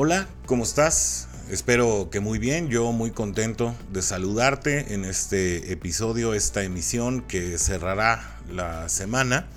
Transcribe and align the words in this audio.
Hola, 0.00 0.28
¿cómo 0.46 0.62
estás? 0.62 1.26
Espero 1.50 2.08
que 2.08 2.20
muy 2.20 2.38
bien, 2.38 2.68
yo 2.68 2.92
muy 2.92 3.10
contento 3.10 3.74
de 3.90 4.00
saludarte 4.00 4.94
en 4.94 5.04
este 5.04 5.72
episodio, 5.72 6.34
esta 6.34 6.62
emisión 6.62 7.20
que 7.20 7.58
cerrará 7.58 8.38
la 8.48 8.88
semana 8.88 9.48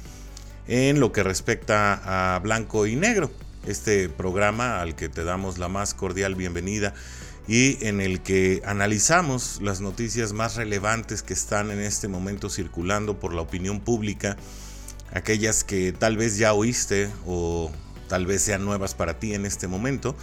en 0.67 0.99
lo 0.99 1.11
que 1.11 1.21
respecta 1.21 2.33
a 2.35 2.39
Blanco 2.39 2.87
y 2.87 2.95
Negro, 2.95 3.29
este 3.67 4.09
programa 4.09 4.81
al 4.81 4.95
que 4.95 5.09
te 5.09 5.23
damos 5.23 5.59
la 5.59 5.67
más 5.67 5.93
cordial 5.93 6.33
bienvenida 6.33 6.95
y 7.47 7.77
en 7.85 8.01
el 8.01 8.21
que 8.21 8.63
analizamos 8.65 9.59
las 9.61 9.79
noticias 9.79 10.33
más 10.33 10.55
relevantes 10.55 11.21
que 11.21 11.33
están 11.33 11.69
en 11.69 11.79
este 11.81 12.07
momento 12.07 12.49
circulando 12.49 13.19
por 13.19 13.35
la 13.35 13.41
opinión 13.41 13.79
pública, 13.79 14.37
aquellas 15.13 15.63
que 15.63 15.91
tal 15.91 16.17
vez 16.17 16.39
ya 16.39 16.53
oíste 16.53 17.11
o 17.27 17.69
tal 18.11 18.25
vez 18.25 18.41
sean 18.41 18.65
nuevas 18.65 18.93
para 18.93 19.19
ti 19.19 19.33
en 19.33 19.45
este 19.45 19.69
momento, 19.69 20.17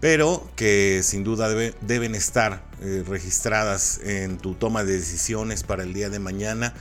pero 0.00 0.50
que 0.56 1.02
sin 1.04 1.24
duda 1.24 1.50
deben 1.82 2.14
estar 2.14 2.64
eh, 2.80 3.04
registradas 3.06 4.00
en 4.02 4.38
tu 4.38 4.54
toma 4.54 4.82
de 4.82 4.94
decisiones 4.94 5.62
para 5.62 5.82
el 5.82 5.92
día 5.92 6.08
de 6.08 6.20
mañana. 6.20 6.72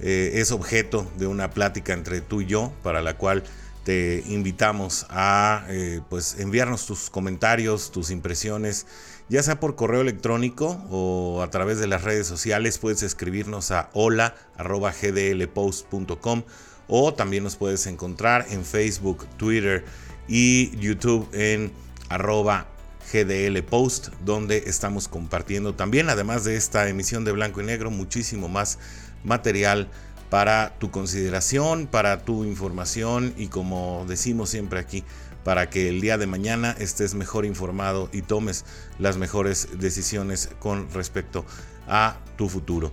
Eh, 0.00 0.40
es 0.40 0.50
objeto 0.50 1.08
de 1.18 1.28
una 1.28 1.52
plática 1.52 1.92
entre 1.92 2.20
tú 2.20 2.40
y 2.40 2.46
yo, 2.46 2.72
para 2.82 3.00
la 3.00 3.16
cual 3.16 3.44
te 3.84 4.24
invitamos 4.26 5.06
a 5.08 5.66
eh, 5.68 6.00
pues 6.10 6.40
enviarnos 6.40 6.84
tus 6.84 7.08
comentarios, 7.08 7.92
tus 7.92 8.10
impresiones, 8.10 8.86
ya 9.28 9.40
sea 9.44 9.60
por 9.60 9.76
correo 9.76 10.00
electrónico 10.00 10.84
o 10.90 11.42
a 11.42 11.50
través 11.50 11.78
de 11.78 11.86
las 11.86 12.02
redes 12.02 12.26
sociales. 12.26 12.78
Puedes 12.78 13.04
escribirnos 13.04 13.70
a 13.70 13.88
hola.gdlpost.com 13.92 16.42
o 16.88 17.14
también 17.14 17.44
nos 17.44 17.56
puedes 17.56 17.86
encontrar 17.86 18.46
en 18.50 18.64
Facebook, 18.64 19.26
Twitter 19.36 19.84
y 20.28 20.76
YouTube 20.78 21.28
en 21.32 21.72
arroba 22.08 22.66
GDL 23.12 23.62
Post, 23.62 24.08
donde 24.24 24.64
estamos 24.66 25.08
compartiendo 25.08 25.74
también, 25.74 26.08
además 26.08 26.44
de 26.44 26.56
esta 26.56 26.88
emisión 26.88 27.24
de 27.24 27.32
blanco 27.32 27.60
y 27.60 27.64
negro, 27.64 27.90
muchísimo 27.90 28.48
más 28.48 28.78
material 29.24 29.88
para 30.30 30.74
tu 30.78 30.90
consideración, 30.90 31.86
para 31.86 32.24
tu 32.24 32.44
información 32.44 33.34
y 33.36 33.48
como 33.48 34.06
decimos 34.08 34.48
siempre 34.48 34.80
aquí, 34.80 35.04
para 35.44 35.68
que 35.68 35.88
el 35.88 36.00
día 36.00 36.16
de 36.16 36.26
mañana 36.26 36.74
estés 36.78 37.14
mejor 37.14 37.44
informado 37.44 38.08
y 38.12 38.22
tomes 38.22 38.64
las 38.98 39.18
mejores 39.18 39.68
decisiones 39.78 40.48
con 40.58 40.90
respecto 40.92 41.44
a 41.88 42.16
tu 42.36 42.48
futuro. 42.48 42.92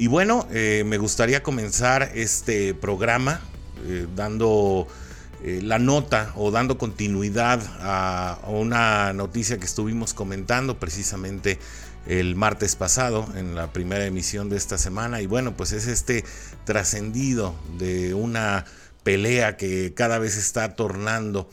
Y 0.00 0.06
bueno, 0.06 0.48
eh, 0.50 0.82
me 0.86 0.96
gustaría 0.96 1.42
comenzar 1.42 2.12
este 2.14 2.72
programa 2.72 3.42
eh, 3.84 4.06
dando 4.16 4.88
eh, 5.44 5.60
la 5.62 5.78
nota 5.78 6.32
o 6.36 6.50
dando 6.50 6.78
continuidad 6.78 7.60
a, 7.80 8.38
una 8.46 9.12
noticia 9.12 9.58
que 9.58 9.66
estuvimos 9.66 10.14
comentando 10.14 10.78
precisamente 10.78 11.58
el 12.06 12.34
martes 12.34 12.76
pasado 12.76 13.28
en 13.36 13.54
la 13.54 13.74
primera 13.74 14.06
emisión 14.06 14.48
de 14.48 14.56
esta 14.56 14.78
semana. 14.78 15.20
Y 15.20 15.26
bueno, 15.26 15.54
pues 15.54 15.72
es 15.72 15.86
este 15.86 16.24
trascendido 16.64 17.54
de 17.76 18.14
una 18.14 18.64
pelea 19.02 19.58
que 19.58 19.92
cada 19.92 20.18
vez 20.18 20.38
está 20.38 20.76
tornando 20.76 21.46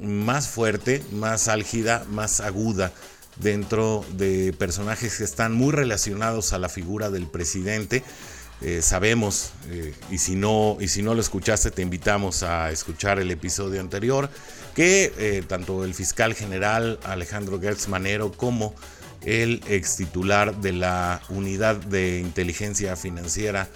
más 0.00 0.46
fuerte, 0.46 1.02
más 1.10 1.48
álgida, 1.48 2.06
más 2.08 2.40
aguda 2.40 2.92
dentro 3.40 4.04
de 4.12 4.52
personajes 4.52 5.18
que 5.18 5.24
están 5.24 5.52
muy 5.52 5.72
relacionados 5.72 6.52
a 6.52 6.58
la 6.58 6.68
figura 6.68 7.10
del 7.10 7.26
presidente. 7.26 8.02
Eh, 8.62 8.82
sabemos, 8.82 9.52
eh, 9.68 9.94
y, 10.10 10.18
si 10.18 10.36
no, 10.36 10.76
y 10.80 10.88
si 10.88 11.02
no 11.02 11.14
lo 11.14 11.20
escuchaste, 11.20 11.70
te 11.70 11.80
invitamos 11.80 12.42
a 12.42 12.70
escuchar 12.70 13.18
el 13.18 13.30
episodio 13.30 13.80
anterior, 13.80 14.28
que 14.74 15.12
eh, 15.16 15.42
tanto 15.46 15.84
el 15.84 15.94
fiscal 15.94 16.34
general 16.34 17.00
Alejandro 17.04 17.58
Gertz 17.58 17.88
Manero 17.88 18.32
como 18.32 18.74
el 19.22 19.62
ex 19.66 19.96
titular 19.96 20.60
de 20.60 20.72
la 20.72 21.22
unidad 21.30 21.76
de 21.76 22.20
inteligencia 22.20 22.96
financiera 22.96 23.68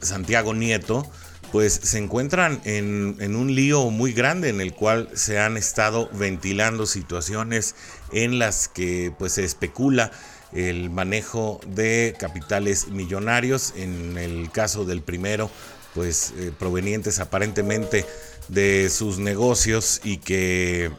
Santiago 0.00 0.54
Nieto, 0.54 1.06
pues 1.52 1.72
se 1.74 1.98
encuentran 1.98 2.60
en, 2.64 3.34
un 3.34 3.54
lío 3.54 3.90
muy 3.90 4.12
grande 4.12 4.48
en 4.48 4.60
el 4.60 4.72
cual 4.72 5.08
se 5.14 5.38
han 5.38 5.56
estado 5.56 6.08
ventilando 6.12 6.86
situaciones 6.86 7.74
en 8.12 8.38
las 8.38 8.68
que 8.68 9.12
pues 9.18 9.32
se 9.32 9.44
especula 9.44 10.10
el 10.52 10.90
manejo 10.90 11.60
de 11.66 12.14
capitales 12.18 12.88
millonarios, 12.88 13.72
en 13.76 14.18
el 14.18 14.50
caso 14.50 14.84
del 14.84 15.02
primero, 15.02 15.50
pues 15.94 16.32
eh, 16.38 16.52
provenientes 16.56 17.20
aparentemente 17.20 18.04
de 18.48 18.90
sus 18.90 19.18
negocios 19.18 20.00
y 20.02 20.18
que 20.18 20.90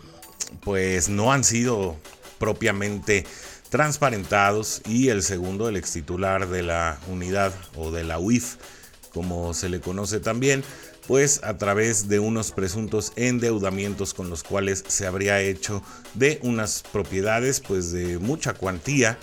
pues 0.64 1.10
no 1.10 1.34
han 1.34 1.44
sido 1.44 1.98
propiamente 2.40 3.26
transparentados. 3.70 4.82
Y 4.86 5.10
el 5.10 5.24
segundo, 5.24 5.70
el 5.70 5.78
ex 5.78 5.92
titular 5.92 6.48
de 6.48 6.64
la 6.64 7.00
unidad 7.08 7.54
o 7.76 7.92
de 7.92 8.04
la 8.04 8.20
UIF, 8.20 8.56
como 9.14 9.54
se 9.54 9.70
le 9.70 9.80
conoce 9.80 10.20
también, 10.20 10.64
pues 11.08 11.42
a 11.44 11.58
través 11.58 12.08
de 12.08 12.20
unos 12.20 12.52
presuntos 12.52 13.12
endeudamientos 13.16 14.14
con 14.14 14.30
los 14.30 14.44
cuales 14.44 14.84
se 14.88 15.08
habría 15.08 15.42
hecho 15.42 15.84
de 16.14 16.40
unas 16.44 16.84
propiedades 16.92 17.60
pues 17.60 17.92
de 17.92 18.20
mucha 18.20 18.54
cuantía 18.54 19.18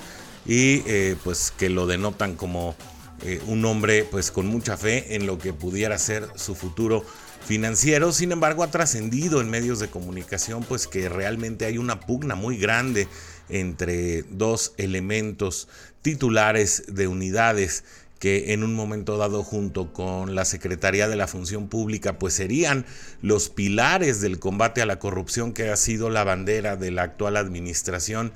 y 0.46 0.82
eh, 0.86 1.16
pues 1.24 1.52
que 1.56 1.68
lo 1.68 1.86
denotan 1.86 2.34
como 2.34 2.74
eh, 3.22 3.40
un 3.46 3.64
hombre 3.64 4.06
pues 4.10 4.30
con 4.30 4.46
mucha 4.46 4.76
fe 4.76 5.14
en 5.14 5.26
lo 5.26 5.38
que 5.38 5.52
pudiera 5.52 5.98
ser 5.98 6.28
su 6.36 6.54
futuro 6.54 7.04
financiero. 7.46 8.12
Sin 8.12 8.32
embargo, 8.32 8.62
ha 8.62 8.70
trascendido 8.70 9.40
en 9.40 9.50
medios 9.50 9.78
de 9.78 9.88
comunicación 9.88 10.64
pues 10.64 10.86
que 10.86 11.08
realmente 11.08 11.64
hay 11.64 11.78
una 11.78 12.00
pugna 12.00 12.34
muy 12.34 12.58
grande 12.58 13.08
entre 13.48 14.22
dos 14.22 14.74
elementos 14.76 15.68
titulares 16.02 16.84
de 16.88 17.08
unidades 17.08 17.84
que 18.18 18.52
en 18.52 18.64
un 18.64 18.74
momento 18.74 19.16
dado 19.16 19.42
junto 19.42 19.92
con 19.92 20.34
la 20.34 20.44
Secretaría 20.44 21.08
de 21.08 21.16
la 21.16 21.26
Función 21.26 21.68
Pública 21.68 22.18
pues 22.18 22.34
serían 22.34 22.84
los 23.22 23.48
pilares 23.48 24.20
del 24.20 24.38
combate 24.38 24.82
a 24.82 24.86
la 24.86 24.98
corrupción 24.98 25.52
que 25.52 25.70
ha 25.70 25.76
sido 25.76 26.10
la 26.10 26.24
bandera 26.24 26.76
de 26.76 26.90
la 26.90 27.02
actual 27.02 27.36
administración 27.36 28.32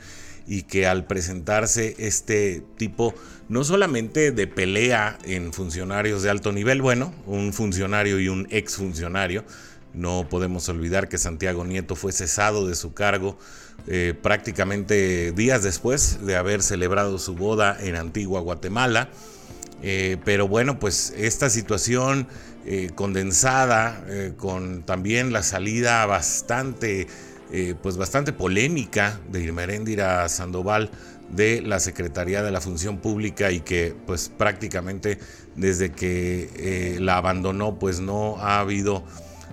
y 0.47 0.63
que 0.63 0.87
al 0.87 1.07
presentarse 1.07 1.95
este 1.99 2.63
tipo 2.77 3.15
no 3.49 3.65
solamente 3.65 4.33
de 4.33 4.47
pelea 4.47 5.19
en 5.25 5.53
funcionarios 5.53 6.23
de 6.23 6.31
alto 6.31 6.53
nivel, 6.53 6.83
bueno, 6.83 7.13
un 7.27 7.53
funcionario 7.53 8.19
y 8.19 8.29
un 8.29 8.47
exfuncionario, 8.51 9.45
no 9.95 10.27
podemos 10.29 10.69
olvidar 10.69 11.09
que 11.09 11.19
Santiago 11.19 11.65
Nieto 11.65 11.97
fue 11.97 12.13
cesado 12.13 12.67
de 12.67 12.75
su 12.75 12.95
cargo 12.95 13.39
eh, 13.87 14.15
prácticamente 14.21 15.33
días 15.33 15.63
después 15.63 16.25
de 16.25 16.37
haber 16.37 16.63
celebrado 16.63 17.19
su 17.19 17.35
boda 17.35 17.77
en 17.81 17.97
Antigua 17.97 18.41
Guatemala. 18.41 19.11
Eh, 19.83 20.17
pero 20.25 20.49
bueno, 20.49 20.79
pues 20.79 21.13
esta 21.17 21.51
situación 21.51 22.29
eh, 22.65 22.91
condensada 22.95 24.05
con 24.37 24.85
también 24.85 25.33
la 25.33 25.43
salida 25.43 26.07
bastante 26.07 27.09
eh, 27.55 27.75
pues 27.83 27.99
bastante 27.99 28.33
polémica 28.33 29.21
de 29.29 29.43
Irmeréndira 29.43 30.27
Sandoval 30.31 30.91
de 31.29 31.61
la 31.61 31.81
Secretaría 31.81 32.43
de 32.43 32.51
la 32.51 32.63
Función 32.63 32.97
Pública 32.97 33.51
y 33.51 33.61
que 33.61 33.95
pues 34.07 34.31
prácticamente 34.31 35.19
desde 35.55 35.93
que 35.93 36.49
eh, 36.57 36.99
la 36.99 37.19
abandonó 37.19 37.79
pues 37.79 38.01
no 38.01 38.39
ha 38.39 38.59
habido 38.59 39.05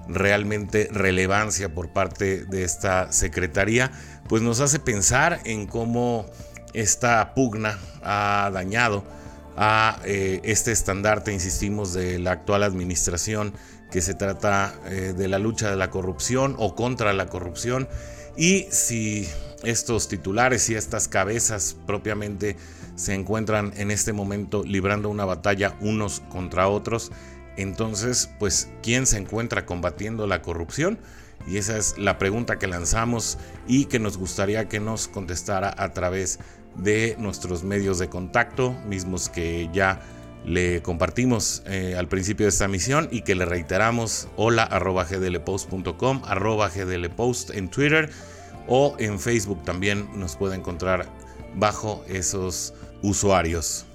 realmente 0.07 0.87
relevancia 0.93 1.75
por 1.75 1.91
parte 1.91 2.45
de 2.45 2.63
esta 2.63 3.11
Secretaría, 3.11 3.91
pues 4.29 4.41
nos 4.41 4.61
hace 4.61 4.79
pensar 4.79 5.41
en 5.43 5.67
cómo 5.67 6.25
esta 6.73 7.33
pugna 7.33 7.77
ha 8.01 8.49
dañado 8.53 9.03
a 9.61 9.99
eh, 10.05 10.39
este 10.43 10.71
estandarte, 10.71 11.33
insistimos, 11.33 11.93
de 11.93 12.17
la 12.17 12.31
actual 12.31 12.63
administración 12.63 13.53
que 13.91 14.01
se 14.01 14.13
trata 14.13 14.73
eh, 14.85 15.13
de 15.15 15.27
la 15.27 15.37
lucha 15.37 15.69
de 15.69 15.75
la 15.75 15.89
corrupción 15.89 16.55
o 16.57 16.75
contra 16.75 17.11
la 17.11 17.27
corrupción 17.27 17.89
y 18.37 18.67
si 18.71 19.27
estos 19.63 20.07
titulares 20.07 20.69
y 20.69 20.75
estas 20.75 21.09
cabezas 21.09 21.75
propiamente 21.85 22.55
se 22.95 23.13
encuentran 23.13 23.73
en 23.75 23.91
este 23.91 24.13
momento 24.13 24.63
librando 24.63 25.09
una 25.09 25.25
batalla 25.25 25.75
unos 25.81 26.21
contra 26.29 26.69
otros, 26.69 27.11
entonces 27.57 28.29
pues 28.39 28.69
¿quién 28.81 29.05
se 29.05 29.17
encuentra 29.17 29.65
combatiendo 29.65 30.25
la 30.25 30.41
corrupción? 30.41 30.99
Y 31.47 31.57
esa 31.57 31.77
es 31.77 31.97
la 31.97 32.17
pregunta 32.17 32.59
que 32.59 32.67
lanzamos 32.67 33.37
y 33.67 33.85
que 33.85 33.99
nos 33.99 34.17
gustaría 34.17 34.67
que 34.67 34.79
nos 34.79 35.07
contestara 35.07 35.73
a 35.77 35.93
través 35.93 36.39
de 36.75 37.15
nuestros 37.19 37.63
medios 37.63 37.99
de 37.99 38.09
contacto, 38.09 38.73
mismos 38.87 39.29
que 39.29 39.69
ya 39.73 40.01
le 40.45 40.81
compartimos 40.81 41.63
eh, 41.65 41.95
al 41.97 42.07
principio 42.07 42.45
de 42.45 42.49
esta 42.49 42.67
misión 42.67 43.09
y 43.11 43.21
que 43.21 43.35
le 43.35 43.45
reiteramos 43.45 44.29
hola 44.37 44.63
arroba 44.63 45.03
gdlpost.com 45.03 46.21
arroba 46.25 46.69
gdlpost 46.69 47.49
en 47.51 47.69
Twitter 47.69 48.09
o 48.67 48.95
en 48.99 49.19
Facebook 49.19 49.63
también 49.65 50.07
nos 50.17 50.37
puede 50.37 50.55
encontrar 50.55 51.07
bajo 51.55 52.05
esos 52.07 52.73
usuarios. 53.01 53.85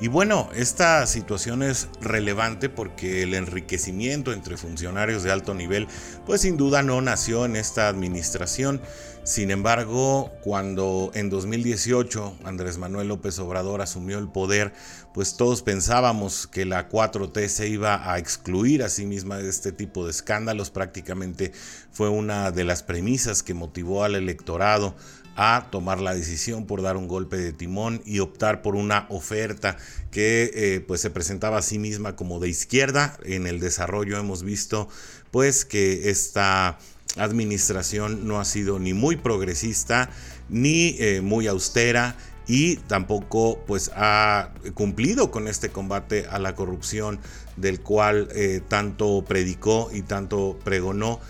Y 0.00 0.06
bueno, 0.06 0.48
esta 0.54 1.04
situación 1.06 1.62
es 1.62 1.88
relevante 2.00 2.68
porque 2.68 3.22
el 3.24 3.34
enriquecimiento 3.34 4.32
entre 4.32 4.56
funcionarios 4.56 5.24
de 5.24 5.32
alto 5.32 5.54
nivel, 5.54 5.88
pues 6.24 6.42
sin 6.42 6.56
duda 6.56 6.84
no 6.84 7.00
nació 7.00 7.44
en 7.44 7.56
esta 7.56 7.88
administración. 7.88 8.80
Sin 9.28 9.50
embargo, 9.50 10.32
cuando 10.40 11.10
en 11.12 11.28
2018 11.28 12.38
Andrés 12.44 12.78
Manuel 12.78 13.08
López 13.08 13.38
Obrador 13.38 13.82
asumió 13.82 14.18
el 14.18 14.28
poder, 14.28 14.72
pues 15.12 15.36
todos 15.36 15.60
pensábamos 15.60 16.46
que 16.46 16.64
la 16.64 16.88
4T 16.88 17.48
se 17.48 17.68
iba 17.68 18.10
a 18.10 18.18
excluir 18.18 18.82
a 18.82 18.88
sí 18.88 19.04
misma 19.04 19.36
de 19.36 19.50
este 19.50 19.70
tipo 19.70 20.06
de 20.06 20.12
escándalos. 20.12 20.70
Prácticamente 20.70 21.52
fue 21.92 22.08
una 22.08 22.52
de 22.52 22.64
las 22.64 22.82
premisas 22.82 23.42
que 23.42 23.52
motivó 23.52 24.02
al 24.02 24.14
electorado 24.14 24.96
a 25.36 25.68
tomar 25.70 26.00
la 26.00 26.14
decisión 26.14 26.66
por 26.66 26.80
dar 26.80 26.96
un 26.96 27.06
golpe 27.06 27.36
de 27.36 27.52
timón 27.52 28.00
y 28.06 28.20
optar 28.20 28.62
por 28.62 28.76
una 28.76 29.04
oferta 29.10 29.76
que 30.10 30.50
eh, 30.54 30.80
pues 30.80 31.02
se 31.02 31.10
presentaba 31.10 31.58
a 31.58 31.62
sí 31.62 31.78
misma 31.78 32.16
como 32.16 32.40
de 32.40 32.48
izquierda. 32.48 33.18
En 33.24 33.46
el 33.46 33.60
desarrollo 33.60 34.18
hemos 34.18 34.42
visto 34.42 34.88
pues 35.30 35.66
que 35.66 36.08
esta 36.08 36.78
administración 37.18 38.26
no 38.26 38.40
ha 38.40 38.44
sido 38.44 38.78
ni 38.78 38.94
muy 38.94 39.16
progresista 39.16 40.10
ni 40.48 40.96
eh, 40.98 41.20
muy 41.20 41.46
austera 41.46 42.16
y 42.46 42.76
tampoco 42.76 43.62
pues 43.66 43.90
ha 43.94 44.54
cumplido 44.74 45.30
con 45.30 45.48
este 45.48 45.68
combate 45.68 46.26
a 46.30 46.38
la 46.38 46.54
corrupción 46.54 47.20
del 47.56 47.80
cual 47.80 48.28
eh, 48.34 48.62
tanto 48.66 49.22
predicó 49.26 49.90
y 49.92 50.02
tanto 50.02 50.58
pregonó 50.64 51.20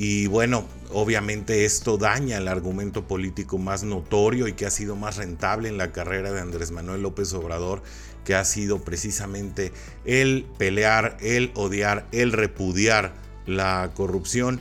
y 0.00 0.28
bueno, 0.28 0.64
obviamente 0.92 1.64
esto 1.64 1.98
daña 1.98 2.36
el 2.38 2.46
argumento 2.46 3.08
político 3.08 3.58
más 3.58 3.82
notorio 3.82 4.46
y 4.46 4.52
que 4.52 4.64
ha 4.64 4.70
sido 4.70 4.94
más 4.94 5.16
rentable 5.16 5.68
en 5.68 5.76
la 5.76 5.90
carrera 5.90 6.30
de 6.30 6.40
Andrés 6.40 6.70
Manuel 6.70 7.02
López 7.02 7.32
Obrador, 7.32 7.82
que 8.24 8.36
ha 8.36 8.44
sido 8.44 8.78
precisamente 8.78 9.72
el 10.04 10.46
pelear, 10.56 11.16
el 11.20 11.50
odiar, 11.56 12.06
el 12.12 12.30
repudiar 12.30 13.12
la 13.44 13.90
corrupción. 13.96 14.60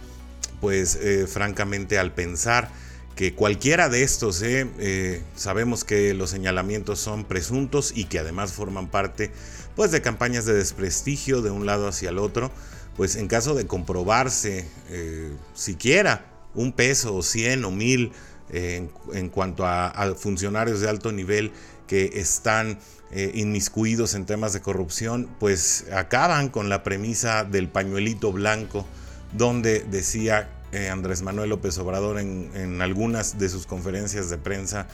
Pues 0.62 0.96
eh, 0.96 1.28
francamente 1.28 2.00
al 2.00 2.14
pensar 2.14 2.72
que 3.18 3.34
cualquiera 3.34 3.90
de 3.90 4.04
estos, 4.04 4.44
eh, 4.44 4.68
eh, 4.78 5.24
sabemos 5.36 5.84
que 5.84 6.14
los 6.14 6.30
señalamientos 6.30 7.00
son 7.00 7.26
presuntos 7.26 7.92
y 7.96 8.06
que 8.06 8.20
además 8.20 8.54
forman 8.54 8.90
parte 8.90 9.32
pues, 9.76 9.92
de 9.92 10.02
campañas 10.02 10.46
de 10.46 10.54
desprestigio 10.54 11.42
de 11.42 11.50
un 11.50 11.66
lado 11.66 11.88
hacia 11.88 12.12
el 12.12 12.20
otro, 12.20 12.52
pues 12.96 13.16
en 13.16 13.28
caso 13.28 13.56
de 13.56 13.66
comprobarse 13.66 14.68
siquiera 15.54 16.26
un 16.54 16.74
peso 16.74 17.16
o 17.16 17.24
100 17.24 17.66
o 17.66 17.72
1000 17.72 18.12
eh, 18.50 18.88
en, 19.14 19.30
cuanto 19.30 19.66
a, 19.66 20.16
funcionarios 20.16 20.80
de 20.80 20.90
alto 20.90 21.12
nivel 21.12 21.52
que 21.88 22.12
están 22.16 22.80
inmiscuidos 23.34 24.16
en 24.16 24.26
temas 24.26 24.52
de 24.52 24.60
corrupción, 24.60 25.30
pues 25.40 25.86
acaban 25.94 26.50
con 26.50 26.68
la 26.68 26.84
premisa 26.84 27.46
del 27.46 27.70
pañuelito 27.70 28.34
blanco, 28.34 28.86
donde 29.38 29.86
decía 29.90 30.50
Andrés 30.92 31.22
Manuel 31.22 31.50
López 31.50 31.78
Obrador 31.78 32.20
en, 32.20 32.82
algunas 32.82 33.40
de 33.40 33.50
sus 33.50 33.66
conferencias 33.66 34.30
de 34.30 34.38
prensa, 34.38 34.88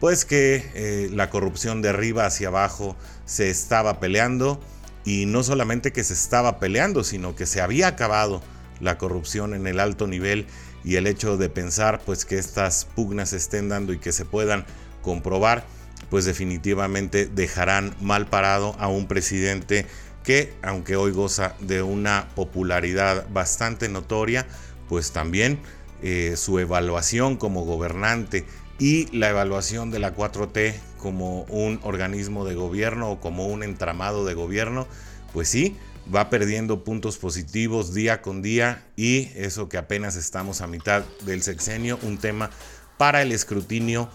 pues 0.00 0.24
que 0.24 1.08
la 1.12 1.30
corrupción 1.30 1.82
de 1.82 1.88
arriba 1.88 2.26
hacia 2.26 2.48
abajo 2.48 2.96
se 3.24 3.50
estaba 3.50 4.00
peleando 4.00 4.60
y 5.04 5.26
no 5.26 5.42
solamente 5.42 5.92
que 5.92 6.04
se 6.04 6.14
estaba 6.14 6.58
peleando, 6.58 7.04
sino 7.04 7.36
que 7.36 7.46
se 7.46 7.60
había 7.60 7.88
acabado 7.88 8.42
la 8.80 8.98
corrupción 8.98 9.54
en 9.54 9.66
el 9.66 9.80
alto 9.80 10.06
nivel 10.06 10.46
y 10.84 10.96
el 10.96 11.06
hecho 11.06 11.36
de 11.36 11.48
pensar 11.48 12.00
pues 12.04 12.24
que 12.24 12.38
estas 12.38 12.84
pugnas 12.84 13.30
se 13.30 13.36
estén 13.36 13.68
dando 13.68 13.92
y 13.92 13.98
que 13.98 14.12
se 14.12 14.24
puedan 14.24 14.64
comprobar, 15.02 15.64
pues 16.10 16.24
definitivamente 16.24 17.26
dejarán 17.26 17.94
mal 18.00 18.26
parado 18.26 18.76
a 18.78 18.88
un 18.88 19.06
presidente 19.06 19.86
que, 20.24 20.54
aunque 20.62 20.96
hoy 20.96 21.12
goza 21.12 21.54
de 21.60 21.82
una 21.82 22.28
popularidad 22.34 23.26
bastante 23.30 23.88
notoria, 23.88 24.46
pues 24.88 25.12
también 25.12 25.60
eh, 26.02 26.34
su 26.36 26.58
evaluación 26.58 27.36
como 27.36 27.64
gobernante 27.64 28.44
y 28.78 29.06
la 29.16 29.30
evaluación 29.30 29.90
de 29.90 30.00
la 30.00 30.16
4T 30.16 30.74
como 30.98 31.42
un 31.42 31.78
organismo 31.82 32.44
de 32.44 32.54
gobierno 32.54 33.12
o 33.12 33.20
como 33.20 33.46
un 33.46 33.62
entramado 33.62 34.24
de 34.24 34.34
gobierno, 34.34 34.88
pues 35.32 35.48
sí, 35.48 35.76
va 36.14 36.30
perdiendo 36.30 36.84
puntos 36.84 37.18
positivos 37.18 37.94
día 37.94 38.22
con 38.22 38.42
día 38.42 38.82
y 38.96 39.30
eso 39.36 39.68
que 39.68 39.76
apenas 39.76 40.16
estamos 40.16 40.60
a 40.60 40.66
mitad 40.66 41.04
del 41.24 41.42
sexenio, 41.42 41.98
un 42.02 42.18
tema 42.18 42.50
para 42.98 43.22
el 43.22 43.32
escrutinio 43.32 44.08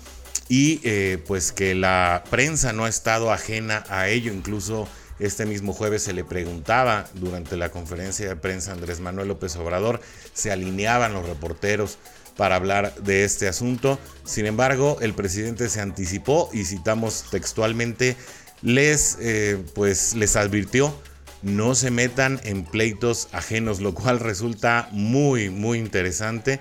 y 0.47 0.81
eh, 0.83 1.23
pues 1.27 1.51
que 1.51 1.75
la 1.75 2.23
prensa 2.29 2.73
no 2.73 2.85
ha 2.85 2.89
estado 2.89 3.31
ajena 3.31 3.83
a 3.89 4.07
ello, 4.07 4.33
incluso 4.33 4.88
este 5.19 5.45
mismo 5.45 5.74
jueves 5.74 6.04
se 6.04 6.13
le 6.13 6.24
preguntaba 6.24 7.07
durante 7.16 7.57
la 7.57 7.69
conferencia 7.69 8.27
de 8.27 8.36
prensa 8.36 8.71
Andrés 8.71 9.00
Manuel 9.00 9.27
López 9.27 9.56
Obrador, 9.56 10.01
se 10.33 10.51
alineaban 10.51 11.13
los 11.13 11.27
reporteros 11.27 11.98
para 12.38 12.56
hablar 12.56 12.95
de 12.95 13.25
este 13.25 13.48
asunto. 13.48 14.00
Sin 14.24 14.45
embargo, 14.45 14.98
el 15.01 15.13
presidente 15.13 15.68
se 15.69 15.81
anticipó 15.81 16.50
y 16.54 16.63
citamos 16.63 17.25
textualmente, 17.31 18.16
les, 18.62 19.18
eh, 19.19 19.57
pues, 19.75 20.16
les 20.16 20.36
advirtió 20.36 20.94
no 21.42 21.75
se 21.75 21.92
metan 21.92 22.39
en 22.44 22.66
pleitos 22.66 23.30
ajenos, 23.31 23.80
lo 23.80 23.94
cual 23.94 24.19
resulta 24.19 24.89
muy, 24.92 25.50
muy 25.50 25.77
interesante 25.77 26.60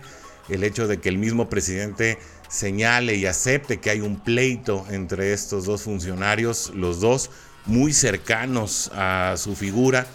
el 0.48 0.64
hecho 0.64 0.86
de 0.86 0.98
que 0.98 1.08
el 1.08 1.18
mismo 1.18 1.48
presidente 1.48 2.18
señale 2.48 3.16
y 3.16 3.26
acepte 3.26 3.78
que 3.78 3.90
hay 3.90 4.00
un 4.00 4.20
pleito 4.20 4.86
entre 4.90 5.32
estos 5.32 5.66
dos 5.66 5.82
funcionarios, 5.82 6.72
los 6.74 7.00
dos 7.00 7.30
muy 7.68 7.92
cercanos 7.92 8.90
a 8.94 9.36
su 9.36 9.54
figura, 9.54 10.06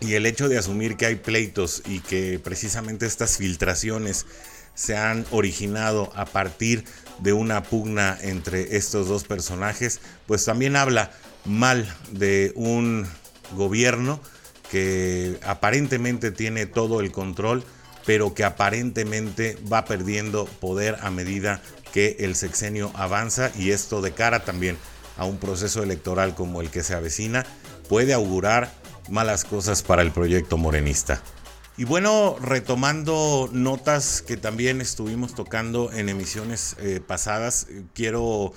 y 0.00 0.14
el 0.14 0.26
hecho 0.26 0.48
de 0.48 0.58
asumir 0.58 0.96
que 0.96 1.06
hay 1.06 1.16
pleitos 1.16 1.82
y 1.86 2.00
que 2.00 2.38
precisamente 2.38 3.06
estas 3.06 3.36
filtraciones 3.36 4.26
se 4.74 4.96
han 4.96 5.26
originado 5.32 6.12
a 6.14 6.24
partir 6.24 6.84
de 7.18 7.32
una 7.32 7.64
pugna 7.64 8.16
entre 8.22 8.76
estos 8.76 9.08
dos 9.08 9.24
personajes, 9.24 10.00
pues 10.26 10.44
también 10.44 10.76
habla 10.76 11.10
mal 11.44 11.92
de 12.12 12.52
un 12.54 13.06
gobierno 13.56 14.20
que 14.70 15.38
aparentemente 15.44 16.30
tiene 16.30 16.66
todo 16.66 17.00
el 17.00 17.10
control, 17.10 17.64
pero 18.06 18.34
que 18.34 18.44
aparentemente 18.44 19.58
va 19.70 19.84
perdiendo 19.84 20.44
poder 20.44 20.96
a 21.00 21.10
medida 21.10 21.60
que 21.92 22.16
el 22.20 22.36
sexenio 22.36 22.92
avanza 22.94 23.50
y 23.58 23.70
esto 23.70 24.00
de 24.00 24.12
cara 24.12 24.44
también 24.44 24.78
a 25.18 25.24
un 25.24 25.36
proceso 25.36 25.82
electoral 25.82 26.34
como 26.34 26.62
el 26.62 26.70
que 26.70 26.82
se 26.82 26.94
avecina 26.94 27.44
puede 27.88 28.14
augurar 28.14 28.72
malas 29.10 29.44
cosas 29.44 29.82
para 29.82 30.02
el 30.02 30.12
proyecto 30.12 30.56
morenista. 30.56 31.20
Y 31.76 31.84
bueno, 31.84 32.36
retomando 32.40 33.48
notas 33.52 34.22
que 34.22 34.36
también 34.36 34.80
estuvimos 34.80 35.34
tocando 35.34 35.92
en 35.92 36.08
emisiones 36.08 36.74
eh, 36.80 37.00
pasadas, 37.06 37.68
quiero 37.94 38.52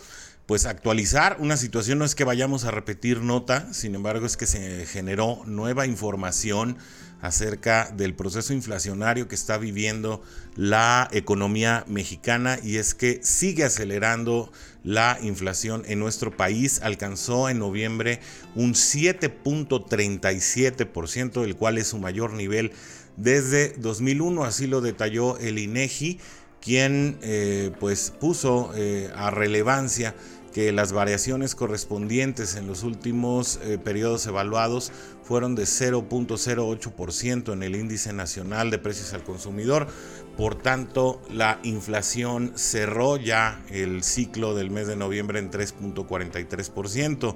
pues 0.47 0.65
actualizar 0.65 1.37
una 1.39 1.55
situación, 1.55 1.99
no 1.99 2.05
es 2.05 2.15
que 2.15 2.23
vayamos 2.23 2.65
a 2.65 2.71
repetir 2.71 3.21
nota, 3.21 3.71
sin 3.73 3.95
embargo 3.95 4.25
es 4.25 4.37
que 4.37 4.47
se 4.47 4.85
generó 4.85 5.41
nueva 5.45 5.85
información 5.85 6.77
acerca 7.21 7.91
del 7.95 8.15
proceso 8.15 8.53
inflacionario 8.53 9.27
que 9.27 9.35
está 9.35 9.57
viviendo 9.57 10.23
la 10.55 11.07
economía 11.11 11.83
mexicana 11.87 12.59
y 12.61 12.77
es 12.77 12.93
que 12.93 13.19
sigue 13.23 13.63
acelerando 13.63 14.51
la 14.83 15.17
inflación 15.21 15.83
en 15.87 15.99
nuestro 15.99 16.35
país. 16.35 16.81
Alcanzó 16.81 17.47
en 17.49 17.59
noviembre 17.59 18.19
un 18.55 18.73
7.37%, 18.73 21.43
el 21.43 21.55
cual 21.55 21.77
es 21.77 21.87
su 21.87 21.99
mayor 21.99 22.33
nivel 22.33 22.73
desde 23.17 23.73
2001, 23.77 24.43
así 24.43 24.65
lo 24.67 24.81
detalló 24.81 25.37
el 25.37 25.59
INEGI, 25.59 26.19
quien 26.61 27.17
eh, 27.21 27.71
pues 27.79 28.11
puso 28.19 28.71
eh, 28.75 29.09
a 29.15 29.31
relevancia 29.31 30.13
que 30.53 30.71
las 30.71 30.91
variaciones 30.91 31.55
correspondientes 31.55 32.55
en 32.55 32.67
los 32.67 32.83
últimos 32.83 33.59
eh, 33.63 33.77
periodos 33.77 34.25
evaluados 34.27 34.91
fueron 35.31 35.55
de 35.55 35.63
0.08% 35.63 37.53
en 37.53 37.63
el 37.63 37.77
índice 37.77 38.11
nacional 38.11 38.69
de 38.69 38.79
precios 38.79 39.13
al 39.13 39.23
consumidor. 39.23 39.87
Por 40.35 40.55
tanto, 40.55 41.21
la 41.31 41.57
inflación 41.63 42.51
cerró 42.55 43.15
ya 43.15 43.63
el 43.69 44.03
ciclo 44.03 44.55
del 44.55 44.71
mes 44.71 44.87
de 44.87 44.97
noviembre 44.97 45.39
en 45.39 45.49
3.43%. 45.49 47.35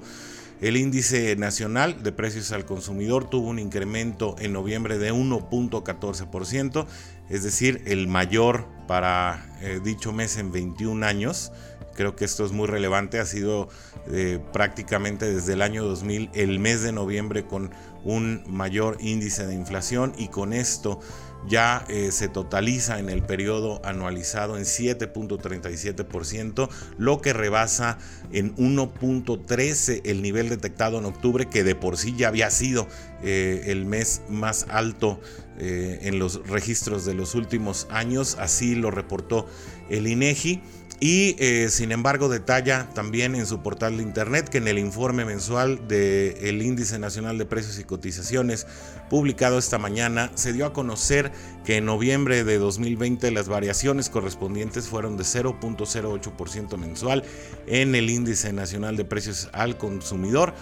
El 0.60 0.76
índice 0.76 1.36
nacional 1.36 2.02
de 2.02 2.12
precios 2.12 2.52
al 2.52 2.66
consumidor 2.66 3.30
tuvo 3.30 3.48
un 3.48 3.58
incremento 3.58 4.36
en 4.40 4.52
noviembre 4.52 4.98
de 4.98 5.14
1.14%, 5.14 6.86
es 7.30 7.44
decir, 7.44 7.80
el 7.86 8.08
mayor 8.08 8.66
para 8.86 9.56
eh, 9.62 9.80
dicho 9.82 10.12
mes 10.12 10.36
en 10.36 10.52
21 10.52 11.06
años. 11.06 11.50
Creo 11.96 12.14
que 12.14 12.24
esto 12.24 12.44
es 12.44 12.52
muy 12.52 12.66
relevante, 12.66 13.18
ha 13.18 13.26
sido 13.26 13.68
eh, 14.08 14.38
prácticamente 14.52 15.32
desde 15.32 15.54
el 15.54 15.62
año 15.62 15.84
2000 15.84 16.30
el 16.34 16.58
mes 16.58 16.82
de 16.82 16.92
noviembre 16.92 17.46
con 17.46 17.70
un 18.04 18.44
mayor 18.46 18.98
índice 19.00 19.46
de 19.46 19.54
inflación 19.54 20.12
y 20.16 20.28
con 20.28 20.52
esto 20.52 21.00
ya 21.48 21.84
eh, 21.88 22.10
se 22.12 22.28
totaliza 22.28 22.98
en 22.98 23.08
el 23.08 23.22
periodo 23.22 23.80
anualizado 23.84 24.56
en 24.56 24.64
7.37%, 24.64 26.68
lo 26.98 27.20
que 27.20 27.32
rebasa 27.32 27.98
en 28.32 28.54
1.13 28.56 30.02
el 30.04 30.22
nivel 30.22 30.48
detectado 30.48 30.98
en 30.98 31.04
octubre, 31.04 31.46
que 31.46 31.64
de 31.64 31.74
por 31.74 31.96
sí 31.96 32.14
ya 32.16 32.28
había 32.28 32.50
sido 32.50 32.86
eh, 33.22 33.64
el 33.66 33.86
mes 33.86 34.22
más 34.28 34.66
alto 34.68 35.20
en 35.58 36.18
los 36.18 36.46
registros 36.46 37.06
de 37.06 37.14
los 37.14 37.34
últimos 37.34 37.86
años, 37.88 38.36
así 38.38 38.74
lo 38.74 38.90
reportó 38.90 39.46
el 39.88 40.06
INEGI. 40.06 40.60
Y 40.98 41.36
eh, 41.38 41.68
sin 41.68 41.92
embargo 41.92 42.30
detalla 42.30 42.88
también 42.94 43.34
en 43.34 43.46
su 43.46 43.60
portal 43.60 43.98
de 43.98 44.02
internet 44.02 44.48
que 44.48 44.56
en 44.58 44.66
el 44.66 44.78
informe 44.78 45.26
mensual 45.26 45.86
del 45.88 46.62
Índice 46.62 46.98
Nacional 46.98 47.36
de 47.36 47.44
Precios 47.44 47.78
y 47.78 47.84
Cotizaciones 47.84 48.66
publicado 49.10 49.58
esta 49.58 49.76
mañana 49.76 50.30
se 50.36 50.54
dio 50.54 50.64
a 50.64 50.72
conocer 50.72 51.32
que 51.66 51.76
en 51.76 51.84
noviembre 51.84 52.44
de 52.44 52.56
2020 52.56 53.30
las 53.30 53.46
variaciones 53.46 54.08
correspondientes 54.08 54.88
fueron 54.88 55.18
de 55.18 55.24
0.08% 55.24 56.78
mensual 56.78 57.24
en 57.66 57.94
el 57.94 58.08
Índice 58.08 58.54
Nacional 58.54 58.96
de 58.96 59.04
Precios 59.04 59.50
al 59.52 59.76
Consumidor 59.76 60.54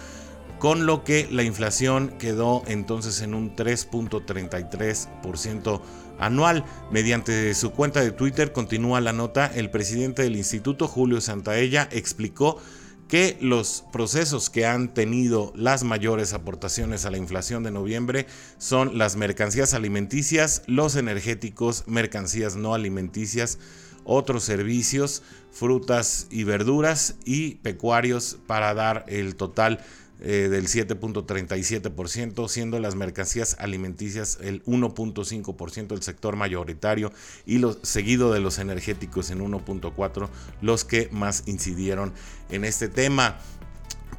con 0.59 0.85
lo 0.85 1.03
que 1.03 1.27
la 1.31 1.43
inflación 1.43 2.09
quedó 2.17 2.63
entonces 2.67 3.21
en 3.21 3.35
un 3.35 3.55
3.33% 3.55 5.81
anual. 6.19 6.65
Mediante 6.91 7.53
su 7.53 7.71
cuenta 7.71 8.01
de 8.01 8.11
Twitter, 8.11 8.51
continúa 8.51 9.01
la 9.01 9.13
nota, 9.13 9.45
el 9.53 9.69
presidente 9.69 10.23
del 10.23 10.35
instituto, 10.35 10.87
Julio 10.87 11.21
Santaella, 11.21 11.87
explicó 11.91 12.59
que 13.07 13.37
los 13.39 13.83
procesos 13.91 14.49
que 14.49 14.65
han 14.65 14.93
tenido 14.93 15.53
las 15.55 15.83
mayores 15.83 16.33
aportaciones 16.33 17.05
a 17.05 17.11
la 17.11 17.17
inflación 17.17 17.63
de 17.63 17.71
noviembre 17.71 18.25
son 18.57 18.97
las 18.97 19.15
mercancías 19.15 19.73
alimenticias, 19.73 20.63
los 20.65 20.95
energéticos, 20.95 21.83
mercancías 21.87 22.55
no 22.55 22.73
alimenticias, 22.73 23.59
otros 24.05 24.43
servicios, 24.43 25.23
frutas 25.51 26.27
y 26.29 26.43
verduras 26.43 27.15
y 27.25 27.55
pecuarios 27.55 28.37
para 28.47 28.73
dar 28.73 29.05
el 29.07 29.35
total 29.35 29.79
eh, 30.21 30.47
del 30.49 30.67
7.37%, 30.67 32.47
siendo 32.47 32.79
las 32.79 32.95
mercancías 32.95 33.57
alimenticias 33.59 34.37
el 34.41 34.63
1.5% 34.63 35.87
del 35.87 36.03
sector 36.03 36.35
mayoritario 36.35 37.11
y 37.45 37.57
lo, 37.57 37.73
seguido 37.83 38.31
de 38.31 38.39
los 38.39 38.59
energéticos 38.59 39.31
en 39.31 39.39
1.4% 39.39 40.29
los 40.61 40.85
que 40.85 41.09
más 41.11 41.43
incidieron 41.47 42.13
en 42.49 42.65
este 42.65 42.87
tema. 42.87 43.39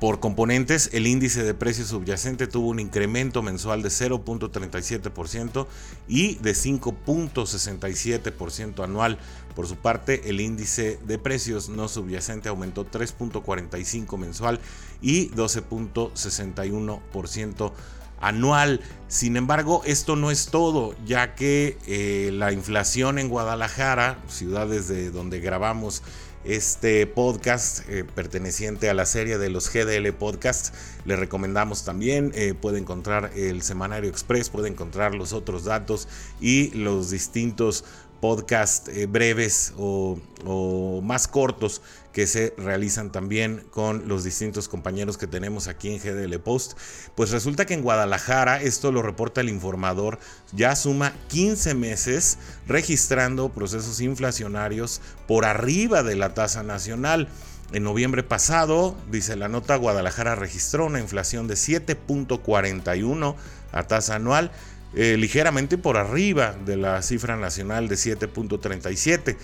Por 0.00 0.18
componentes, 0.20 0.90
el 0.92 1.06
índice 1.06 1.42
de 1.42 1.54
precios 1.54 1.88
subyacente 1.88 2.46
tuvo 2.46 2.68
un 2.68 2.80
incremento 2.80 3.42
mensual 3.42 3.82
de 3.82 3.88
0.37% 3.88 5.66
y 6.06 6.34
de 6.34 6.52
5.67% 6.52 8.84
anual. 8.84 9.18
Por 9.56 9.66
su 9.66 9.74
parte, 9.76 10.28
el 10.28 10.40
índice 10.42 10.98
de 11.06 11.18
precios 11.18 11.70
no 11.70 11.88
subyacente 11.88 12.50
aumentó 12.50 12.84
3.45 12.88 14.18
mensual 14.18 14.60
y 15.00 15.30
12.61% 15.30 17.72
anual. 18.20 18.82
Sin 19.08 19.38
embargo, 19.38 19.80
esto 19.86 20.14
no 20.14 20.30
es 20.30 20.48
todo, 20.48 20.94
ya 21.06 21.34
que 21.34 21.78
eh, 21.86 22.28
la 22.34 22.52
inflación 22.52 23.18
en 23.18 23.30
Guadalajara, 23.30 24.18
ciudades 24.28 24.88
de 24.88 25.10
donde 25.10 25.40
grabamos 25.40 26.02
este 26.46 27.08
podcast 27.08 27.88
eh, 27.88 28.04
perteneciente 28.04 28.88
a 28.88 28.94
la 28.94 29.04
serie 29.04 29.36
de 29.36 29.50
los 29.50 29.72
GDL 29.72 30.12
Podcasts. 30.12 30.72
Le 31.04 31.16
recomendamos 31.16 31.84
también, 31.84 32.30
eh, 32.34 32.54
puede 32.54 32.78
encontrar 32.78 33.32
el 33.34 33.62
Semanario 33.62 34.08
Express, 34.08 34.48
puede 34.48 34.68
encontrar 34.68 35.14
los 35.14 35.32
otros 35.32 35.64
datos 35.64 36.06
y 36.40 36.70
los 36.70 37.10
distintos 37.10 37.84
podcasts 38.20 38.88
eh, 38.88 39.06
breves 39.06 39.72
o, 39.76 40.18
o 40.44 41.00
más 41.02 41.28
cortos 41.28 41.82
que 42.16 42.26
se 42.26 42.54
realizan 42.56 43.12
también 43.12 43.66
con 43.70 44.08
los 44.08 44.24
distintos 44.24 44.68
compañeros 44.68 45.18
que 45.18 45.26
tenemos 45.26 45.68
aquí 45.68 45.92
en 45.92 45.98
GDL 45.98 46.38
Post. 46.38 46.78
Pues 47.14 47.30
resulta 47.30 47.66
que 47.66 47.74
en 47.74 47.82
Guadalajara, 47.82 48.62
esto 48.62 48.90
lo 48.90 49.02
reporta 49.02 49.42
el 49.42 49.50
informador, 49.50 50.18
ya 50.52 50.74
suma 50.76 51.12
15 51.28 51.74
meses 51.74 52.38
registrando 52.66 53.50
procesos 53.50 54.00
inflacionarios 54.00 55.02
por 55.28 55.44
arriba 55.44 56.02
de 56.02 56.16
la 56.16 56.32
tasa 56.32 56.62
nacional. 56.62 57.28
En 57.72 57.82
noviembre 57.82 58.22
pasado, 58.22 58.96
dice 59.10 59.36
la 59.36 59.48
nota, 59.48 59.76
Guadalajara 59.76 60.36
registró 60.36 60.86
una 60.86 61.00
inflación 61.00 61.48
de 61.48 61.54
7.41 61.54 63.34
a 63.72 63.82
tasa 63.82 64.14
anual, 64.14 64.52
eh, 64.96 65.16
ligeramente 65.18 65.78
por 65.78 65.98
arriba 65.98 66.56
de 66.64 66.76
la 66.76 67.02
cifra 67.02 67.36
nacional 67.36 67.86
de 67.86 67.96
7.37 67.96 69.36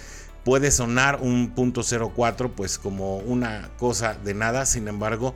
puede 0.45 0.71
sonar 0.71 1.19
un 1.21 1.55
punto 1.55 1.83
04 1.83 2.57
pues 2.57 2.79
como 2.79 3.19
una 3.19 3.71
cosa 3.79 4.15
de 4.15 4.35
nada, 4.35 4.67
sin 4.67 4.89
embargo, 4.89 5.35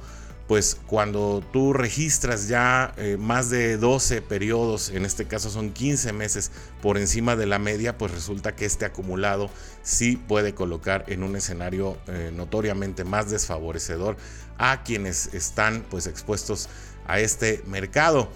pues 0.49 0.79
cuando 0.87 1.43
tú 1.53 1.73
registras 1.73 2.49
ya 2.49 2.95
eh, 2.97 3.17
más 3.19 3.51
de 3.51 3.77
12 3.77 4.23
periodos, 4.23 4.91
en 4.91 5.05
este 5.05 5.27
caso 5.27 5.51
son 5.51 5.71
15 5.71 6.13
meses 6.13 6.53
por 6.81 6.99
encima 6.99 7.37
de 7.37 7.47
la 7.47 7.59
media, 7.59 7.99
pues 7.99 8.13
resulta 8.13 8.55
que 8.55 8.65
este 8.65 8.85
acumulado 8.85 9.51
sí 9.83 10.17
puede 10.17 10.55
colocar 10.55 11.05
en 11.09 11.25
un 11.25 11.37
escenario 11.37 11.99
eh, 12.07 12.31
notoriamente 12.35 13.05
más 13.05 13.31
desfavorecedor 13.31 14.17
a 14.57 14.83
quienes 14.83 15.35
están 15.35 15.85
pues 15.91 16.07
expuestos 16.07 16.69
a 17.07 17.21
este 17.21 17.63
mercado. 17.67 18.31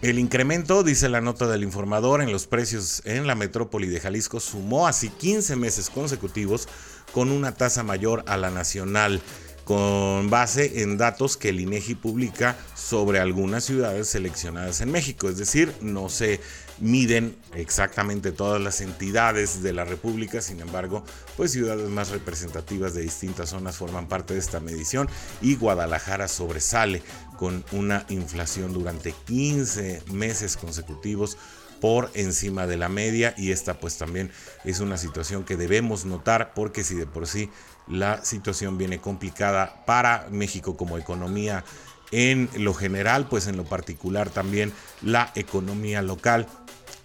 El 0.00 0.20
incremento, 0.20 0.84
dice 0.84 1.08
la 1.08 1.20
nota 1.20 1.48
del 1.48 1.64
informador, 1.64 2.22
en 2.22 2.30
los 2.30 2.46
precios 2.46 3.02
en 3.04 3.26
la 3.26 3.34
metrópoli 3.34 3.88
de 3.88 3.98
Jalisco 3.98 4.38
sumó 4.38 4.86
así 4.86 5.08
15 5.08 5.56
meses 5.56 5.90
consecutivos 5.90 6.68
con 7.12 7.32
una 7.32 7.54
tasa 7.54 7.82
mayor 7.82 8.22
a 8.28 8.36
la 8.36 8.52
nacional, 8.52 9.20
con 9.64 10.30
base 10.30 10.82
en 10.82 10.98
datos 10.98 11.36
que 11.36 11.48
el 11.48 11.58
INEGI 11.58 11.96
publica 11.96 12.56
sobre 12.76 13.18
algunas 13.18 13.64
ciudades 13.64 14.08
seleccionadas 14.08 14.80
en 14.80 14.92
México. 14.92 15.28
Es 15.28 15.36
decir, 15.36 15.74
no 15.80 16.08
se 16.08 16.40
miden 16.78 17.36
exactamente 17.54 18.30
todas 18.32 18.62
las 18.62 18.80
entidades 18.80 19.62
de 19.62 19.72
la 19.72 19.84
República, 19.84 20.40
sin 20.40 20.60
embargo, 20.60 21.04
pues 21.36 21.52
ciudades 21.52 21.88
más 21.88 22.10
representativas 22.10 22.94
de 22.94 23.02
distintas 23.02 23.50
zonas 23.50 23.76
forman 23.76 24.08
parte 24.08 24.34
de 24.34 24.40
esta 24.40 24.60
medición 24.60 25.08
y 25.42 25.56
Guadalajara 25.56 26.28
sobresale 26.28 27.02
con 27.38 27.64
una 27.72 28.04
inflación 28.08 28.72
durante 28.74 29.12
15 29.12 30.02
meses 30.12 30.56
consecutivos 30.56 31.38
por 31.80 32.10
encima 32.14 32.66
de 32.66 32.76
la 32.76 32.88
media 32.88 33.34
y 33.38 33.52
esta 33.52 33.78
pues 33.78 33.96
también 33.96 34.32
es 34.64 34.80
una 34.80 34.98
situación 34.98 35.44
que 35.44 35.56
debemos 35.56 36.04
notar 36.04 36.52
porque 36.52 36.82
si 36.82 36.96
de 36.96 37.06
por 37.06 37.28
sí 37.28 37.48
la 37.86 38.24
situación 38.24 38.76
viene 38.76 39.00
complicada 39.00 39.84
para 39.86 40.26
México 40.30 40.76
como 40.76 40.98
economía 40.98 41.64
en 42.10 42.48
lo 42.56 42.74
general, 42.74 43.28
pues 43.28 43.46
en 43.46 43.56
lo 43.56 43.64
particular 43.64 44.30
también 44.30 44.72
la 45.00 45.30
economía 45.36 46.02
local 46.02 46.48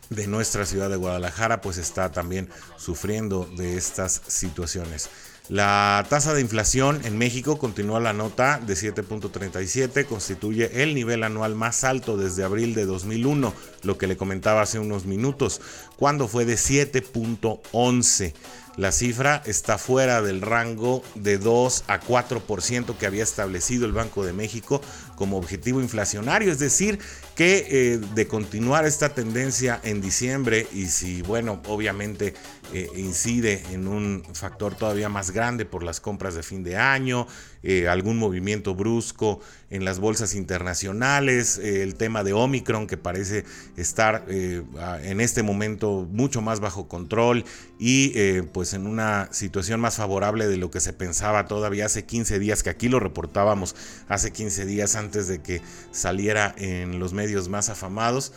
de 0.09 0.27
nuestra 0.27 0.65
ciudad 0.65 0.89
de 0.89 0.95
Guadalajara 0.95 1.61
pues 1.61 1.77
está 1.77 2.11
también 2.11 2.49
sufriendo 2.77 3.47
de 3.57 3.77
estas 3.77 4.21
situaciones. 4.27 5.09
La 5.49 6.05
tasa 6.09 6.33
de 6.33 6.39
inflación 6.39 7.01
en 7.03 7.17
México 7.17 7.57
continúa 7.57 7.99
la 7.99 8.13
nota 8.13 8.61
de 8.65 8.75
7.37, 8.75 10.05
constituye 10.05 10.81
el 10.81 10.95
nivel 10.95 11.21
anual 11.21 11.53
más 11.53 11.83
alto 11.83 12.15
desde 12.15 12.45
abril 12.45 12.73
de 12.73 12.85
2001, 12.85 13.53
lo 13.83 13.97
que 13.97 14.07
le 14.07 14.15
comentaba 14.15 14.61
hace 14.61 14.79
unos 14.79 15.05
minutos, 15.05 15.59
cuando 16.03 16.27
fue 16.27 16.43
de 16.43 16.55
7.11. 16.55 18.33
La 18.75 18.91
cifra 18.91 19.43
está 19.45 19.77
fuera 19.77 20.23
del 20.23 20.41
rango 20.41 21.03
de 21.13 21.37
2 21.37 21.85
a 21.87 22.01
4% 22.01 22.97
que 22.97 23.05
había 23.05 23.21
establecido 23.21 23.85
el 23.85 23.91
Banco 23.91 24.25
de 24.25 24.33
México 24.33 24.81
como 25.15 25.37
objetivo 25.37 25.79
inflacionario, 25.79 26.51
es 26.51 26.57
decir, 26.57 26.97
que 27.35 27.67
eh, 27.69 27.97
de 28.15 28.27
continuar 28.27 28.85
esta 28.85 29.09
tendencia 29.09 29.79
en 29.83 30.01
diciembre 30.01 30.67
y 30.73 30.87
si, 30.87 31.21
bueno, 31.21 31.61
obviamente 31.67 32.33
eh, 32.73 32.89
incide 32.95 33.63
en 33.71 33.87
un 33.87 34.23
factor 34.33 34.73
todavía 34.75 35.07
más 35.07 35.29
grande 35.29 35.65
por 35.65 35.83
las 35.83 35.99
compras 35.99 36.33
de 36.33 36.41
fin 36.41 36.63
de 36.63 36.75
año, 36.75 37.27
eh, 37.61 37.87
algún 37.87 38.17
movimiento 38.17 38.73
brusco 38.73 39.39
en 39.69 39.85
las 39.85 39.99
bolsas 39.99 40.33
internacionales, 40.33 41.59
el 41.59 41.93
tema 41.93 42.23
de 42.23 42.33
Omicron 42.33 42.87
que 42.87 42.97
parece 42.97 43.45
estar 43.77 44.25
en 44.27 45.21
este 45.21 45.41
momento 45.41 45.92
mucho 46.01 46.41
más 46.41 46.59
bajo 46.59 46.87
control 46.87 47.45
y 47.79 48.41
pues 48.53 48.73
en 48.73 48.87
una 48.87 49.29
situación 49.31 49.79
más 49.79 49.95
favorable 49.95 50.47
de 50.47 50.57
lo 50.57 50.71
que 50.71 50.79
se 50.79 50.93
pensaba 50.93 51.47
todavía 51.47 51.85
hace 51.85 52.05
15 52.05 52.39
días, 52.39 52.63
que 52.63 52.69
aquí 52.69 52.89
lo 52.89 52.99
reportábamos 52.99 53.75
hace 54.07 54.31
15 54.31 54.65
días 54.65 54.95
antes 54.95 55.27
de 55.27 55.41
que 55.41 55.61
saliera 55.91 56.53
en 56.57 56.99
los 56.99 57.13
medios 57.13 57.49
más 57.49 57.69
afamados, 57.69 58.33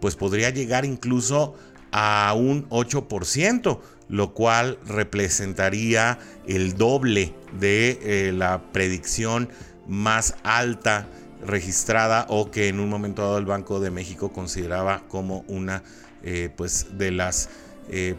pues 0.00 0.16
podría 0.16 0.50
llegar 0.50 0.84
incluso 0.84 1.54
a 1.90 2.34
un 2.36 2.68
8%, 2.68 3.80
lo 4.08 4.34
cual 4.34 4.78
representaría 4.86 6.18
el 6.46 6.76
doble 6.76 7.34
de 7.58 7.98
eh, 8.02 8.32
la 8.32 8.72
predicción 8.72 9.48
más 9.86 10.34
alta 10.42 11.08
registrada 11.44 12.26
o 12.28 12.50
que 12.50 12.68
en 12.68 12.80
un 12.80 12.88
momento 12.88 13.22
dado 13.22 13.38
el 13.38 13.46
Banco 13.46 13.80
de 13.80 13.90
México 13.90 14.32
consideraba 14.32 15.04
como 15.08 15.44
una 15.46 15.82
eh, 16.30 16.50
pues 16.54 16.98
de 16.98 17.10
las 17.10 17.48
eh, 17.88 18.14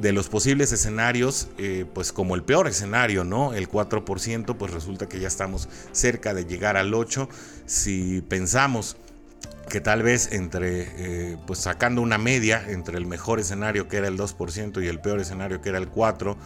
de 0.00 0.12
los 0.12 0.28
posibles 0.28 0.72
escenarios, 0.72 1.46
eh, 1.56 1.86
pues 1.94 2.10
como 2.10 2.34
el 2.34 2.42
peor 2.42 2.66
escenario, 2.66 3.22
¿no? 3.22 3.54
El 3.54 3.68
4%, 3.68 4.56
pues 4.56 4.72
resulta 4.72 5.08
que 5.08 5.20
ya 5.20 5.28
estamos 5.28 5.68
cerca 5.92 6.34
de 6.34 6.46
llegar 6.46 6.76
al 6.76 6.92
8%. 6.92 7.28
Si 7.64 8.22
pensamos 8.22 8.96
que 9.68 9.80
tal 9.80 10.02
vez 10.02 10.32
entre, 10.32 11.38
pues 11.46 11.60
sacando 11.60 12.02
una 12.02 12.18
media 12.18 12.64
entre 12.68 12.98
el 12.98 13.06
mejor 13.06 13.38
escenario 13.38 13.86
que 13.86 13.98
era 13.98 14.08
el 14.08 14.18
2% 14.18 14.82
y 14.82 14.88
el 14.88 15.00
peor 15.00 15.20
escenario 15.20 15.62
que 15.62 15.68
era 15.68 15.78
el 15.78 15.88
4%, 15.88 16.36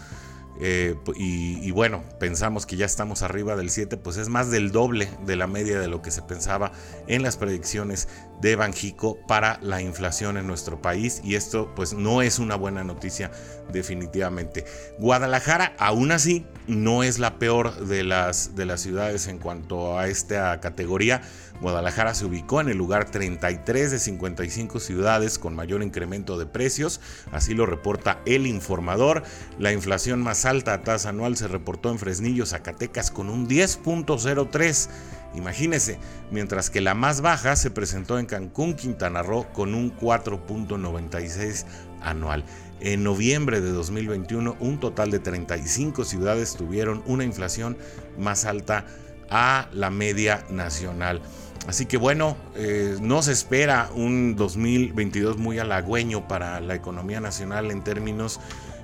eh, 0.60 0.96
y, 1.14 1.70
bueno, 1.70 2.02
pensamos 2.18 2.66
que 2.66 2.76
ya 2.76 2.86
estamos 2.86 3.22
arriba 3.22 3.56
del 3.56 3.70
7, 3.70 3.96
pues 3.96 4.16
es 4.16 4.28
más 4.28 4.50
del 4.50 4.72
doble 4.72 5.08
de 5.24 5.36
la 5.36 5.46
media 5.46 5.78
de 5.78 5.88
lo 5.88 6.02
que 6.02 6.10
se 6.10 6.22
pensaba 6.22 6.72
en 7.06 7.22
las 7.22 7.36
predicciones 7.36 8.08
de 8.40 8.56
Banjico 8.56 9.18
para 9.26 9.58
la 9.62 9.80
inflación 9.80 10.36
en 10.36 10.46
nuestro 10.46 10.82
país. 10.82 11.20
Y 11.24 11.36
esto 11.36 11.72
pues 11.74 11.92
no 11.92 12.22
es 12.22 12.38
una 12.38 12.56
buena 12.56 12.84
noticia 12.84 13.30
definitivamente. 13.72 14.64
Guadalajara 14.98 15.74
aún 15.78 16.12
así 16.12 16.46
no 16.66 17.02
es 17.02 17.18
la 17.18 17.38
peor 17.38 17.86
de 17.86 18.04
las, 18.04 18.54
de 18.54 18.66
las 18.66 18.80
ciudades 18.80 19.26
en 19.26 19.38
cuanto 19.38 19.98
a 19.98 20.08
esta 20.08 20.60
categoría. 20.60 21.22
Guadalajara 21.60 22.14
se 22.14 22.24
ubicó 22.24 22.60
en 22.60 22.68
el 22.68 22.78
lugar 22.78 23.10
33 23.10 23.90
de 23.90 23.98
55 23.98 24.78
ciudades 24.78 25.38
con 25.38 25.56
mayor 25.56 25.82
incremento 25.82 26.38
de 26.38 26.46
precios, 26.46 27.00
así 27.32 27.54
lo 27.54 27.66
reporta 27.66 28.20
el 28.26 28.46
informador. 28.46 29.24
La 29.58 29.72
inflación 29.72 30.22
más 30.22 30.44
alta 30.44 30.74
a 30.74 30.82
tasa 30.82 31.08
anual 31.08 31.36
se 31.36 31.48
reportó 31.48 31.90
en 31.90 31.98
Fresnillo, 31.98 32.46
Zacatecas 32.46 33.10
con 33.10 33.28
un 33.28 33.48
10.03 33.48 34.88
Imagínese, 35.34 35.98
mientras 36.30 36.70
que 36.70 36.80
la 36.80 36.94
más 36.94 37.20
baja 37.20 37.54
se 37.54 37.70
presentó 37.70 38.18
en 38.18 38.26
Cancún, 38.26 38.74
Quintana 38.74 39.22
Roo, 39.22 39.46
con 39.52 39.74
un 39.74 39.94
4.96 39.96 41.66
anual. 42.00 42.44
En 42.80 43.02
noviembre 43.02 43.60
de 43.60 43.70
2021, 43.72 44.56
un 44.60 44.78
total 44.78 45.10
de 45.10 45.18
35 45.18 46.04
ciudades 46.04 46.54
tuvieron 46.54 47.02
una 47.06 47.24
inflación 47.24 47.76
más 48.16 48.44
alta 48.44 48.86
a 49.30 49.68
la 49.72 49.90
media 49.90 50.44
nacional. 50.50 51.20
Así 51.66 51.86
que 51.86 51.96
bueno, 51.96 52.36
eh, 52.54 52.96
no 53.00 53.22
se 53.22 53.32
espera 53.32 53.90
un 53.94 54.36
2022 54.36 55.36
muy 55.36 55.58
halagüeño 55.58 56.28
para 56.28 56.60
la 56.60 56.74
economía 56.74 57.20
nacional 57.20 57.70
en 57.70 57.84
términos 57.84 58.40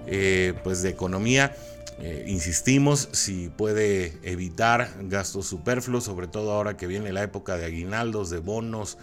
eh, 0.06 0.54
pues 0.64 0.82
de 0.82 0.90
economía. 0.90 1.54
Eh, 2.00 2.24
insistimos, 2.26 3.08
si 3.12 3.48
puede 3.48 4.18
evitar 4.22 4.90
gastos 5.02 5.46
superfluos, 5.46 6.04
sobre 6.04 6.26
todo 6.26 6.52
ahora 6.52 6.76
que 6.76 6.88
viene 6.88 7.12
la 7.12 7.22
época 7.22 7.56
de 7.56 7.64
aguinaldos, 7.64 8.30
de 8.30 8.38
bonos, 8.38 8.98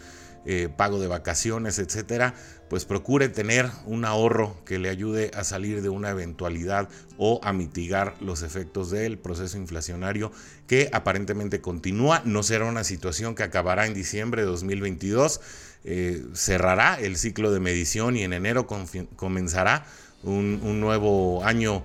eh, 0.46 0.70
pago 0.76 1.00
de 1.00 1.08
vacaciones, 1.08 1.80
etcétera, 1.80 2.34
pues 2.70 2.86
procure 2.86 3.30
tener 3.30 3.70
un 3.86 4.06
ahorro 4.06 4.56
que 4.66 4.80
le 4.80 4.90
ayude 4.90 5.32
a 5.36 5.44
salir 5.44 5.82
de 5.82 5.90
una 5.90 6.10
eventualidad 6.10 6.90
o 7.18 7.40
a 7.44 7.54
mitigar 7.54 8.16
los 8.22 8.42
efectos 8.42 8.90
del 8.92 9.18
proceso 9.18 9.58
inflacionario 9.58 10.32
que 10.68 10.90
aparentemente 10.94 11.62
continúa. 11.62 12.22
No 12.26 12.44
será 12.44 12.66
una 12.66 12.84
situación 12.84 13.36
que 13.36 13.44
acabará 13.44 13.86
en 13.86 13.94
diciembre 13.94 14.42
de 14.42 14.48
2022. 14.48 15.42
Eh, 15.84 16.24
cerrará 16.34 17.00
el 17.00 17.18
ciclo 17.18 17.52
de 17.52 17.60
medición 17.60 18.16
y 18.16 18.24
en 18.24 18.34
enero 18.34 18.68
comenzará 18.68 19.86
un 20.24 20.80
nuevo 20.80 21.44
año 21.44 21.82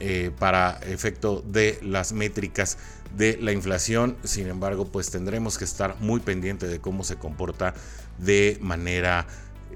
eh, 0.00 0.32
para 0.40 0.80
efecto 0.88 1.44
de 1.46 1.78
las 1.80 2.12
métricas 2.12 2.78
de 3.16 3.38
la 3.40 3.52
inflación. 3.52 4.16
Sin 4.24 4.48
embargo, 4.48 4.86
pues 4.86 5.10
tendremos 5.10 5.58
que 5.58 5.64
estar 5.64 5.96
muy 6.00 6.20
pendiente 6.20 6.66
de 6.66 6.80
cómo 6.80 7.04
se 7.04 7.16
comporta 7.16 7.74
de 8.18 8.58
manera 8.60 9.26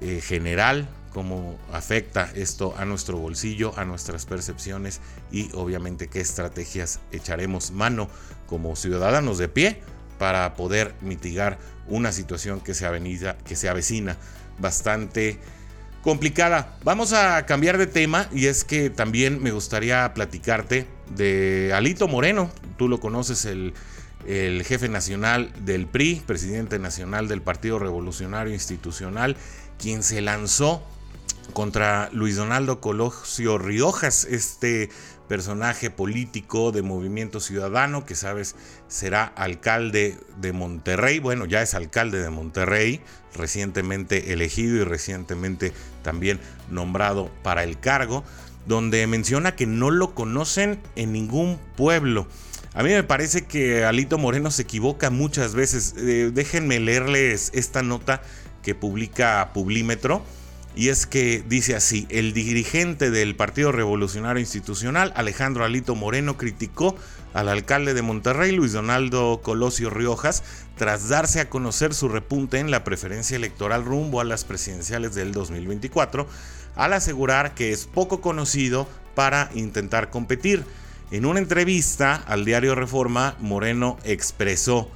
eh, 0.01 0.21
general, 0.21 0.87
cómo 1.13 1.57
afecta 1.71 2.31
esto 2.35 2.75
a 2.77 2.85
nuestro 2.85 3.17
bolsillo, 3.17 3.73
a 3.77 3.85
nuestras 3.85 4.25
percepciones 4.25 5.01
y 5.31 5.49
obviamente 5.53 6.07
qué 6.07 6.21
estrategias 6.21 6.99
echaremos 7.11 7.71
mano 7.71 8.09
como 8.47 8.75
ciudadanos 8.75 9.37
de 9.37 9.49
pie 9.49 9.81
para 10.17 10.55
poder 10.55 10.93
mitigar 11.01 11.57
una 11.87 12.11
situación 12.11 12.61
que 12.61 12.73
se, 12.73 12.85
avenida, 12.85 13.37
que 13.39 13.55
se 13.55 13.69
avecina 13.69 14.17
bastante 14.59 15.39
complicada. 16.01 16.77
Vamos 16.83 17.13
a 17.13 17.45
cambiar 17.45 17.77
de 17.77 17.87
tema 17.87 18.27
y 18.31 18.45
es 18.45 18.63
que 18.63 18.89
también 18.89 19.41
me 19.41 19.51
gustaría 19.51 20.13
platicarte 20.13 20.87
de 21.15 21.71
Alito 21.73 22.07
Moreno. 22.07 22.51
Tú 22.77 22.87
lo 22.87 22.99
conoces, 22.99 23.45
el, 23.45 23.73
jefe 24.63 24.89
nacional 24.89 25.51
del 25.63 25.87
PRI, 25.87 26.21
presidente 26.25 26.79
nacional 26.79 27.27
del 27.27 27.41
Partido 27.41 27.79
Revolucionario 27.79 28.53
Institucional, 28.53 29.37
quien 29.77 30.03
se 30.03 30.21
lanzó 30.21 30.83
contra 31.53 32.09
Luis 32.11 32.35
Donaldo 32.35 32.79
Colosio 32.79 33.57
Riojas, 33.57 34.25
este 34.25 34.89
personaje 35.27 35.91
político 35.91 36.71
de 36.71 36.81
Movimiento 36.81 37.39
Ciudadano, 37.39 38.03
que 38.05 38.15
sabes 38.15 38.55
será 38.87 39.23
alcalde 39.23 40.17
de 40.37 40.53
Monterrey, 40.53 41.19
bueno, 41.19 41.45
ya 41.45 41.61
es 41.61 41.75
alcalde 41.75 42.19
de 42.19 42.29
Monterrey, 42.31 43.01
recientemente 43.35 44.33
elegido 44.33 44.77
y 44.77 44.83
recientemente 44.83 45.71
también 46.03 46.39
nombrado 46.69 47.29
para 47.43 47.63
el 47.63 47.79
cargo, 47.79 48.23
donde 48.69 49.05
menciona 49.07 49.55
que 49.55 49.65
no 49.65 49.91
lo 49.91 50.13
conocen 50.13 50.79
en 50.95 51.11
ningún 51.11 51.59
pueblo. 51.75 52.27
A 52.73 52.83
mí 52.83 52.91
me 52.91 53.03
parece 53.03 53.45
que 53.45 53.83
Alito 53.83 54.17
Moreno 54.19 54.51
se 54.51 54.61
equivoca 54.61 55.09
muchas 55.09 55.55
veces. 55.55 55.95
Eh, 55.97 56.29
déjenme 56.31 56.79
leerles 56.79 57.49
esta 57.53 57.81
nota 57.81 58.21
que 58.61 58.75
publica 58.75 59.49
Publímetro 59.53 60.23
y 60.75 60.89
es 60.89 61.05
que 61.07 61.43
dice 61.47 61.75
así, 61.75 62.05
el 62.09 62.31
dirigente 62.31 63.09
del 63.09 63.35
Partido 63.35 63.71
Revolucionario 63.71 64.39
Institucional, 64.39 65.11
Alejandro 65.15 65.65
Alito 65.65 65.95
Moreno, 65.95 66.37
criticó 66.37 66.95
al 67.33 67.49
alcalde 67.49 67.93
de 67.93 68.01
Monterrey, 68.01 68.51
Luis 68.51 68.73
Donaldo 68.73 69.41
Colosio 69.43 69.89
Riojas, 69.89 70.43
tras 70.77 71.09
darse 71.09 71.41
a 71.41 71.49
conocer 71.49 71.93
su 71.93 72.07
repunte 72.07 72.59
en 72.59 72.71
la 72.71 72.83
preferencia 72.83 73.35
electoral 73.35 73.83
rumbo 73.83 74.21
a 74.21 74.23
las 74.23 74.45
presidenciales 74.45 75.15
del 75.15 75.31
2024, 75.31 76.27
al 76.75 76.93
asegurar 76.93 77.53
que 77.53 77.71
es 77.71 77.85
poco 77.85 78.21
conocido 78.21 78.87
para 79.15 79.49
intentar 79.53 80.09
competir. 80.09 80.63
En 81.11 81.25
una 81.25 81.39
entrevista 81.39 82.15
al 82.15 82.45
diario 82.45 82.75
Reforma, 82.75 83.35
Moreno 83.39 83.97
expresó, 84.03 84.89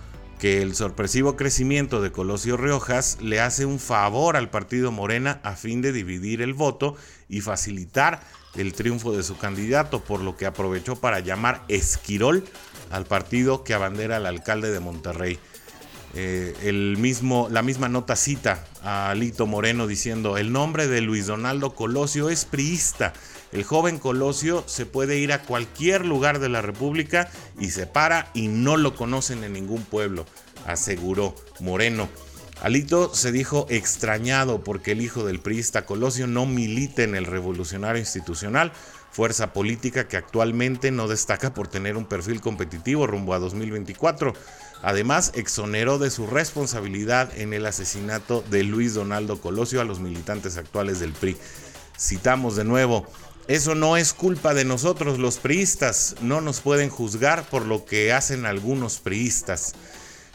que 0.43 0.61
el 0.61 0.75
sorpresivo 0.75 1.37
crecimiento 1.37 2.01
de 2.01 2.11
Colosio 2.11 2.57
Riojas 2.57 3.17
le 3.21 3.39
hace 3.39 3.65
un 3.65 3.79
favor 3.79 4.35
al 4.35 4.49
partido 4.49 4.91
Morena 4.91 5.39
a 5.41 5.55
fin 5.55 5.81
de 5.81 5.93
dividir 5.93 6.41
el 6.41 6.53
voto 6.53 6.97
y 7.29 7.39
facilitar 7.39 8.19
el 8.55 8.73
triunfo 8.73 9.13
de 9.15 9.23
su 9.23 9.37
candidato, 9.37 10.03
por 10.03 10.19
lo 10.19 10.35
que 10.35 10.45
aprovechó 10.45 10.97
para 10.97 11.21
llamar 11.21 11.63
Esquirol 11.69 12.43
al 12.91 13.05
partido 13.05 13.63
que 13.63 13.73
abandera 13.73 14.17
al 14.17 14.25
alcalde 14.25 14.71
de 14.71 14.81
Monterrey. 14.81 15.39
Eh, 16.15 16.55
el 16.63 16.97
mismo, 16.97 17.47
la 17.49 17.63
misma 17.63 17.89
nota 17.89 18.15
cita 18.15 18.63
a 18.83 19.15
Lito 19.15 19.47
Moreno 19.47 19.87
diciendo, 19.87 20.37
el 20.37 20.51
nombre 20.51 20.87
de 20.87 21.01
Luis 21.01 21.25
Donaldo 21.25 21.73
Colosio 21.73 22.29
es 22.29 22.45
priista. 22.45 23.13
El 23.51 23.63
joven 23.63 23.97
Colosio 23.99 24.63
se 24.67 24.85
puede 24.85 25.17
ir 25.17 25.31
a 25.31 25.41
cualquier 25.41 26.05
lugar 26.05 26.39
de 26.39 26.49
la 26.49 26.61
República 26.61 27.31
y 27.59 27.71
se 27.71 27.87
para 27.87 28.29
y 28.33 28.47
no 28.47 28.77
lo 28.77 28.95
conocen 28.95 29.43
en 29.43 29.53
ningún 29.53 29.83
pueblo, 29.83 30.25
aseguró 30.65 31.35
Moreno. 31.59 32.09
Alito 32.61 33.13
se 33.13 33.31
dijo 33.31 33.67
extrañado 33.69 34.63
porque 34.63 34.93
el 34.93 35.01
hijo 35.01 35.25
del 35.25 35.39
priista 35.39 35.85
Colosio 35.85 36.27
no 36.27 36.45
milita 36.45 37.03
en 37.03 37.15
el 37.15 37.25
revolucionario 37.25 37.99
institucional, 37.99 38.71
fuerza 39.13 39.53
política 39.53 40.07
que 40.07 40.17
actualmente 40.17 40.89
no 40.89 41.07
destaca 41.07 41.53
por 41.53 41.67
tener 41.67 41.97
un 41.97 42.05
perfil 42.05 42.41
competitivo 42.41 43.05
rumbo 43.05 43.35
a 43.35 43.39
2024. 43.39 44.33
Además, 44.81 45.31
exoneró 45.35 45.99
de 45.99 46.09
su 46.09 46.25
responsabilidad 46.25 47.29
en 47.37 47.53
el 47.53 47.67
asesinato 47.67 48.43
de 48.49 48.63
Luis 48.63 48.95
Donaldo 48.95 49.39
Colosio 49.39 49.81
a 49.81 49.85
los 49.85 49.99
militantes 49.99 50.57
actuales 50.57 50.99
del 50.99 51.13
PRI. 51.13 51.37
Citamos 51.97 52.55
de 52.55 52.63
nuevo, 52.63 53.05
eso 53.47 53.75
no 53.75 53.97
es 53.97 54.13
culpa 54.13 54.55
de 54.55 54.65
nosotros 54.65 55.19
los 55.19 55.37
priistas, 55.37 56.15
no 56.21 56.41
nos 56.41 56.59
pueden 56.59 56.89
juzgar 56.89 57.47
por 57.47 57.65
lo 57.65 57.85
que 57.85 58.13
hacen 58.13 58.47
algunos 58.47 58.97
priistas. 58.97 59.75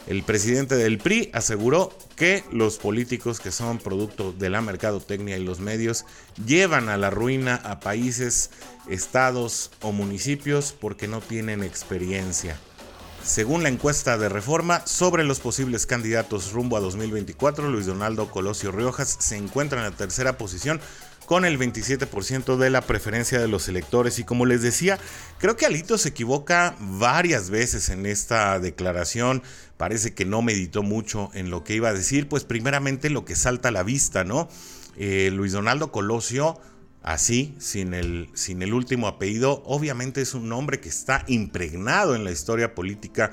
El 0.09 0.23
presidente 0.23 0.75
del 0.75 0.97
PRI 0.97 1.29
aseguró 1.35 1.93
que 2.17 2.43
los 2.51 2.79
políticos 2.79 3.41
que 3.41 3.53
son 3.53 3.77
producto 3.77 4.33
de 4.33 4.49
la 4.49 4.63
mercadotecnia 4.63 5.37
y 5.37 5.45
los 5.45 5.61
medios 5.61 6.07
llevan 6.47 6.89
a 6.89 6.97
la 6.97 7.11
ruina 7.11 7.57
a 7.57 7.79
países, 7.81 8.49
estados 8.89 9.71
o 9.83 9.93
municipios 9.93 10.73
porque 10.73 11.09
no 11.09 11.21
tienen 11.21 11.63
experiencia. 11.63 12.59
Según 13.23 13.63
la 13.63 13.69
encuesta 13.69 14.17
de 14.17 14.31
reforma 14.31 14.87
sobre 14.87 15.25
los 15.25 15.41
posibles 15.41 15.85
candidatos 15.85 16.53
rumbo 16.53 16.79
a 16.79 16.81
2024, 16.81 17.69
Luis 17.69 17.85
Donaldo 17.85 18.31
Colosio 18.31 18.73
Riojas 18.73 19.19
se 19.21 19.37
encuentra 19.37 19.81
en 19.81 19.91
la 19.91 19.97
tercera 19.97 20.39
posición 20.39 20.81
con 21.29 21.45
el 21.45 21.59
27% 21.59 22.57
de 22.57 22.71
la 22.71 22.81
preferencia 22.81 23.39
de 23.39 23.49
los 23.49 23.69
electores. 23.69 24.19
Y 24.19 24.25
como 24.25 24.47
les 24.47 24.63
decía, 24.63 24.99
creo 25.37 25.59
que 25.59 25.67
Alito 25.67 25.99
se 25.99 26.09
equivoca 26.09 26.75
varias 26.81 27.51
veces 27.51 27.91
en 27.91 28.07
esta 28.07 28.59
declaración. 28.59 29.43
Parece 29.77 30.15
que 30.15 30.25
no 30.25 30.41
meditó 30.41 30.83
mucho 30.83 31.29
en 31.35 31.51
lo 31.51 31.65
que 31.65 31.75
iba 31.75 31.91
a 31.91 31.93
decir, 31.93 32.31
pues 32.31 32.45
primeramente 32.45 33.11
lo 33.11 33.27
que 33.27 33.37
salta 33.37 33.69
a 33.69 33.73
la 33.73 33.83
vista, 33.83 34.25
¿no? 34.25 34.49
Eh, 34.97 35.31
Luis 35.31 35.53
Donaldo 35.53 35.93
Colosio, 35.93 36.59
así, 37.03 37.55
sin 37.59 37.93
el, 37.93 38.31
sin 38.33 38.63
el 38.63 38.73
último 38.73 39.07
apellido, 39.07 39.63
obviamente 39.67 40.23
es 40.23 40.33
un 40.33 40.49
nombre 40.49 40.81
que 40.81 40.89
está 40.89 41.25
impregnado 41.29 42.17
en 42.17 42.25
la 42.25 42.31
historia 42.31 42.75
política 42.75 43.33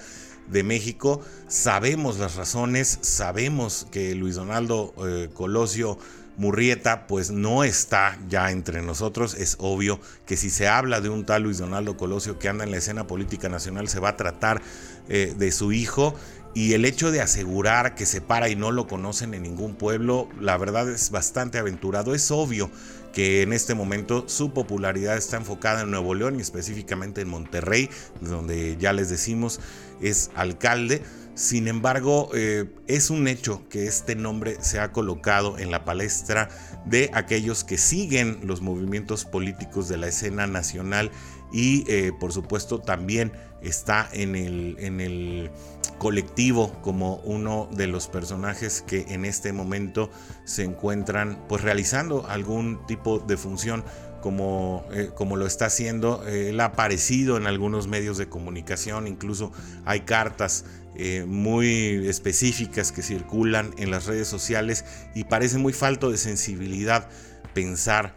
de 0.49 0.63
México. 0.63 1.21
Sabemos 1.47 2.19
las 2.19 2.35
razones, 2.35 2.99
sabemos 3.03 3.87
que 3.89 4.13
Luis 4.15 4.35
Donaldo 4.35 4.93
eh, 5.07 5.29
Colosio 5.33 5.97
Murrieta 6.37 7.07
pues 7.07 7.31
no 7.31 7.63
está 7.63 8.17
ya 8.29 8.51
entre 8.51 8.81
nosotros. 8.81 9.35
Es 9.35 9.55
obvio 9.59 9.99
que 10.25 10.37
si 10.37 10.49
se 10.49 10.67
habla 10.67 11.01
de 11.01 11.09
un 11.09 11.25
tal 11.25 11.43
Luis 11.43 11.57
Donaldo 11.57 11.97
Colosio 11.97 12.39
que 12.39 12.49
anda 12.49 12.63
en 12.63 12.71
la 12.71 12.77
escena 12.77 13.07
política 13.07 13.49
nacional, 13.49 13.87
se 13.87 13.99
va 13.99 14.09
a 14.09 14.17
tratar 14.17 14.61
eh, 15.07 15.33
de 15.37 15.51
su 15.51 15.71
hijo. 15.71 16.15
Y 16.55 16.71
el 16.71 16.85
hecho 16.85 17.11
de 17.11 17.19
asegurar 17.19 17.95
que 17.95 18.05
se 18.05 18.21
para 18.21 18.47
y 18.47 18.55
no 18.55 18.71
lo 18.71 18.87
conocen 18.87 19.33
en 19.33 19.43
ningún 19.43 19.75
pueblo, 19.75 20.29
la 20.39 20.57
verdad 20.57 20.89
es 20.89 21.11
bastante 21.11 21.57
aventurado. 21.57 22.15
Es 22.15 22.31
obvio 22.31 22.71
que 23.13 23.41
en 23.41 23.51
este 23.51 23.75
momento 23.75 24.23
su 24.29 24.53
popularidad 24.53 25.17
está 25.17 25.35
enfocada 25.35 25.81
en 25.81 25.91
Nuevo 25.91 26.15
León 26.15 26.37
y 26.37 26.41
específicamente 26.41 27.19
en 27.19 27.27
Monterrey, 27.27 27.89
donde 28.21 28.77
ya 28.77 28.93
les 28.93 29.09
decimos 29.09 29.59
es 30.01 30.31
alcalde. 30.33 31.01
Sin 31.33 31.67
embargo, 31.67 32.29
eh, 32.33 32.65
es 32.87 33.09
un 33.09 33.27
hecho 33.27 33.67
que 33.67 33.87
este 33.87 34.15
nombre 34.15 34.55
se 34.61 34.79
ha 34.79 34.93
colocado 34.93 35.57
en 35.57 35.71
la 35.71 35.83
palestra 35.83 36.47
de 36.85 37.11
aquellos 37.13 37.65
que 37.65 37.77
siguen 37.77 38.39
los 38.43 38.61
movimientos 38.61 39.25
políticos 39.25 39.89
de 39.89 39.97
la 39.97 40.07
escena 40.07 40.47
nacional 40.47 41.11
y 41.51 41.83
eh, 41.89 42.11
por 42.17 42.31
supuesto 42.31 42.79
también 42.79 43.33
está 43.67 44.09
en 44.13 44.35
el, 44.35 44.77
en 44.79 45.01
el 45.01 45.51
colectivo 45.97 46.73
como 46.81 47.15
uno 47.17 47.69
de 47.71 47.87
los 47.87 48.07
personajes 48.07 48.81
que 48.81 49.05
en 49.09 49.25
este 49.25 49.53
momento 49.53 50.09
se 50.43 50.63
encuentran 50.63 51.39
pues 51.47 51.61
realizando 51.61 52.27
algún 52.27 52.85
tipo 52.85 53.19
de 53.19 53.37
función 53.37 53.83
como, 54.21 54.85
eh, 54.91 55.11
como 55.13 55.35
lo 55.35 55.45
está 55.45 55.67
haciendo. 55.67 56.25
él 56.27 56.59
ha 56.59 56.65
aparecido 56.65 57.37
en 57.37 57.45
algunos 57.47 57.87
medios 57.87 58.17
de 58.17 58.27
comunicación, 58.27 59.07
incluso 59.07 59.51
hay 59.85 60.01
cartas 60.01 60.65
eh, 60.97 61.25
muy 61.27 62.07
específicas 62.07 62.91
que 62.91 63.01
circulan 63.01 63.73
en 63.77 63.91
las 63.91 64.05
redes 64.05 64.27
sociales 64.27 64.85
y 65.13 65.25
parece 65.25 65.57
muy 65.57 65.73
falto 65.73 66.09
de 66.09 66.17
sensibilidad 66.17 67.09
pensar 67.53 68.13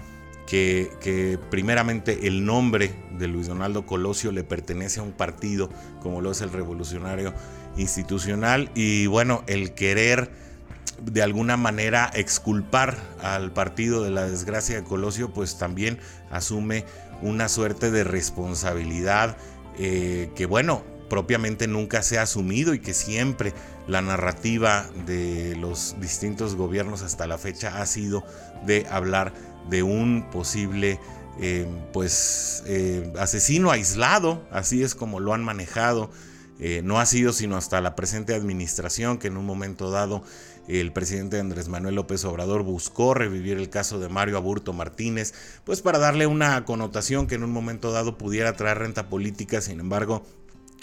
que, 0.49 1.39
primeramente 1.51 2.27
el 2.27 2.47
nombre 2.47 2.95
de 3.19 3.29
Luis 3.29 3.49
Donaldo 3.49 3.85
Colosio 3.85 4.33
le 4.33 4.45
pertenece 4.45 5.01
a 5.01 5.03
un 5.03 5.13
partido 5.13 5.69
como 6.01 6.23
lo 6.23 6.31
es 6.31 6.41
el 6.41 6.51
Revolucionario 6.51 7.35
Institucional 7.77 8.71
y 8.75 9.07
bueno, 9.07 9.45
el 9.47 9.75
querer 9.75 10.31
de 11.03 11.23
alguna 11.23 11.59
manera 11.59 12.11
exculpar 12.15 12.97
al 13.23 13.53
partido 13.53 14.03
de 14.03 14.11
la 14.11 14.25
desgracia 14.25 14.77
de 14.77 14.85
Colosio, 14.85 15.33
pues 15.35 15.59
también 15.59 15.99
asume 16.31 16.87
una 17.21 17.49
suerte 17.51 17.91
de 17.91 18.03
responsabilidad 18.03 19.37
eh, 19.79 20.31
que 20.35 20.47
bueno, 20.47 20.83
propiamente 21.11 21.69
nunca 21.69 22.03
se 22.03 22.19
ha 22.19 22.23
asumido 22.23 22.73
y 22.73 22.81
que 22.81 22.95
siempre 22.95 23.53
la 23.87 24.03
narrativa 24.03 24.87
de 25.07 25.57
los 25.57 25.97
distintos 26.01 26.57
gobiernos 26.57 27.03
hasta 27.03 27.27
la 27.27 27.39
fecha 27.39 27.81
ha 27.81 27.87
sido 27.87 28.25
de 28.67 28.87
hablar 28.91 29.33
de 29.69 29.83
un 29.83 30.29
posible 30.31 30.99
eh, 31.41 31.67
pues 31.93 32.63
eh, 32.67 33.13
asesino 33.19 33.71
aislado, 33.71 34.43
así 34.51 34.83
es 34.83 34.95
como 34.95 35.21
lo 35.21 35.35
han 35.35 35.45
manejado. 35.45 36.11
no 36.83 36.99
ha 36.99 37.07
sido 37.07 37.33
sino 37.33 37.57
hasta 37.57 37.81
la 37.81 37.95
presente 37.95 38.35
administración 38.35 39.19
que 39.19 39.29
en 39.29 39.37
un 39.37 39.47
momento 39.47 39.91
dado 39.93 40.25
el 40.67 40.93
presidente 40.93 41.39
Andrés 41.39 41.69
Manuel 41.69 41.95
López 41.95 42.25
Obrador 42.25 42.63
buscó 42.63 43.15
revivir 43.15 43.57
el 43.57 43.71
caso 43.71 43.99
de 43.99 44.09
Mario 44.09 44.37
Aburto 44.37 44.73
Martínez, 44.73 45.33
pues 45.65 45.81
para 45.81 45.99
darle 45.99 46.27
una 46.27 46.65
connotación 46.65 47.27
que 47.27 47.37
en 47.37 47.45
un 47.45 47.53
momento 47.53 47.91
dado 47.91 48.19
pudiera 48.19 48.55
traer 48.55 48.79
renta 48.79 49.09
política, 49.09 49.61
sin 49.61 49.81
embargo, 49.81 50.25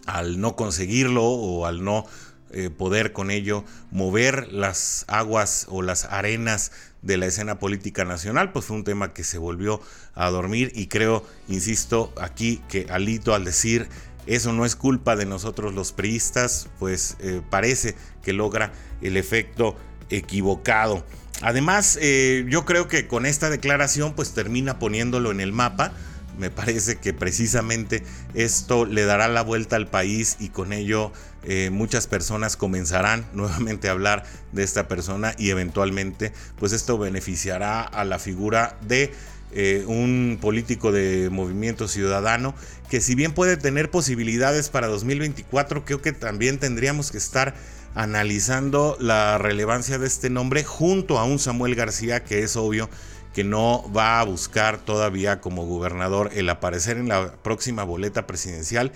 al 0.05 0.39
no 0.39 0.55
conseguirlo 0.55 1.23
o 1.23 1.65
al 1.65 1.83
no 1.83 2.05
eh, 2.51 2.69
poder 2.69 3.11
con 3.11 3.31
ello 3.31 3.63
mover 3.91 4.51
las 4.51 5.05
aguas 5.07 5.65
o 5.69 5.81
las 5.81 6.05
arenas 6.05 6.71
de 7.01 7.17
la 7.17 7.27
escena 7.27 7.59
política 7.59 8.05
nacional, 8.05 8.51
pues 8.51 8.65
fue 8.65 8.77
un 8.77 8.83
tema 8.83 9.13
que 9.13 9.23
se 9.23 9.37
volvió 9.37 9.81
a 10.13 10.29
dormir 10.29 10.71
y 10.73 10.87
creo, 10.87 11.25
insisto, 11.47 12.13
aquí 12.19 12.61
que 12.67 12.87
Alito 12.89 13.35
al 13.35 13.45
decir 13.45 13.87
eso 14.27 14.53
no 14.53 14.65
es 14.65 14.75
culpa 14.75 15.15
de 15.15 15.25
nosotros 15.25 15.73
los 15.75 15.91
priistas, 15.91 16.67
pues 16.79 17.15
eh, 17.19 17.41
parece 17.49 17.95
que 18.23 18.33
logra 18.33 18.71
el 19.01 19.17
efecto 19.17 19.75
equivocado. 20.09 21.05
Además, 21.41 21.99
eh, 22.01 22.45
yo 22.49 22.65
creo 22.65 22.87
que 22.87 23.07
con 23.07 23.25
esta 23.25 23.49
declaración 23.49 24.13
pues 24.15 24.33
termina 24.33 24.79
poniéndolo 24.79 25.31
en 25.31 25.41
el 25.41 25.51
mapa. 25.51 25.91
Me 26.39 26.49
parece 26.49 26.97
que 26.97 27.13
precisamente 27.13 28.03
esto 28.33 28.85
le 28.85 29.05
dará 29.05 29.27
la 29.27 29.41
vuelta 29.41 29.75
al 29.75 29.87
país 29.87 30.37
y 30.39 30.49
con 30.49 30.73
ello 30.73 31.13
eh, 31.47 31.69
muchas 31.69 32.07
personas 32.07 32.57
comenzarán 32.57 33.25
nuevamente 33.33 33.87
a 33.87 33.91
hablar 33.91 34.23
de 34.51 34.63
esta 34.63 34.87
persona 34.87 35.35
y 35.37 35.49
eventualmente 35.49 36.33
pues 36.57 36.71
esto 36.71 36.97
beneficiará 36.97 37.81
a 37.81 38.03
la 38.03 38.19
figura 38.19 38.77
de 38.81 39.13
eh, 39.51 39.85
un 39.87 40.39
político 40.41 40.91
de 40.91 41.29
movimiento 41.29 41.87
ciudadano 41.87 42.55
que 42.89 42.99
si 42.99 43.15
bien 43.15 43.31
puede 43.31 43.57
tener 43.57 43.89
posibilidades 43.89 44.69
para 44.69 44.87
2024, 44.87 45.85
creo 45.85 46.01
que 46.01 46.11
también 46.11 46.59
tendríamos 46.59 47.11
que 47.11 47.17
estar 47.17 47.55
analizando 47.93 48.97
la 48.99 49.37
relevancia 49.37 49.97
de 49.97 50.07
este 50.07 50.29
nombre 50.29 50.63
junto 50.63 51.19
a 51.19 51.23
un 51.23 51.39
Samuel 51.39 51.75
García 51.75 52.23
que 52.23 52.43
es 52.43 52.55
obvio 52.57 52.89
que 53.33 53.43
no 53.43 53.89
va 53.95 54.19
a 54.19 54.23
buscar 54.23 54.77
todavía 54.77 55.41
como 55.41 55.65
gobernador 55.65 56.31
el 56.33 56.49
aparecer 56.49 56.97
en 56.97 57.09
la 57.09 57.33
próxima 57.35 57.83
boleta 57.83 58.27
presidencial 58.27 58.91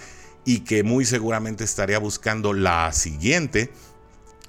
y 0.46 0.62
que 0.62 0.84
muy 0.84 1.06
seguramente 1.06 1.64
estaría 1.64 2.00
buscando 2.00 2.54
la 2.54 2.92
siguiente 2.92 3.72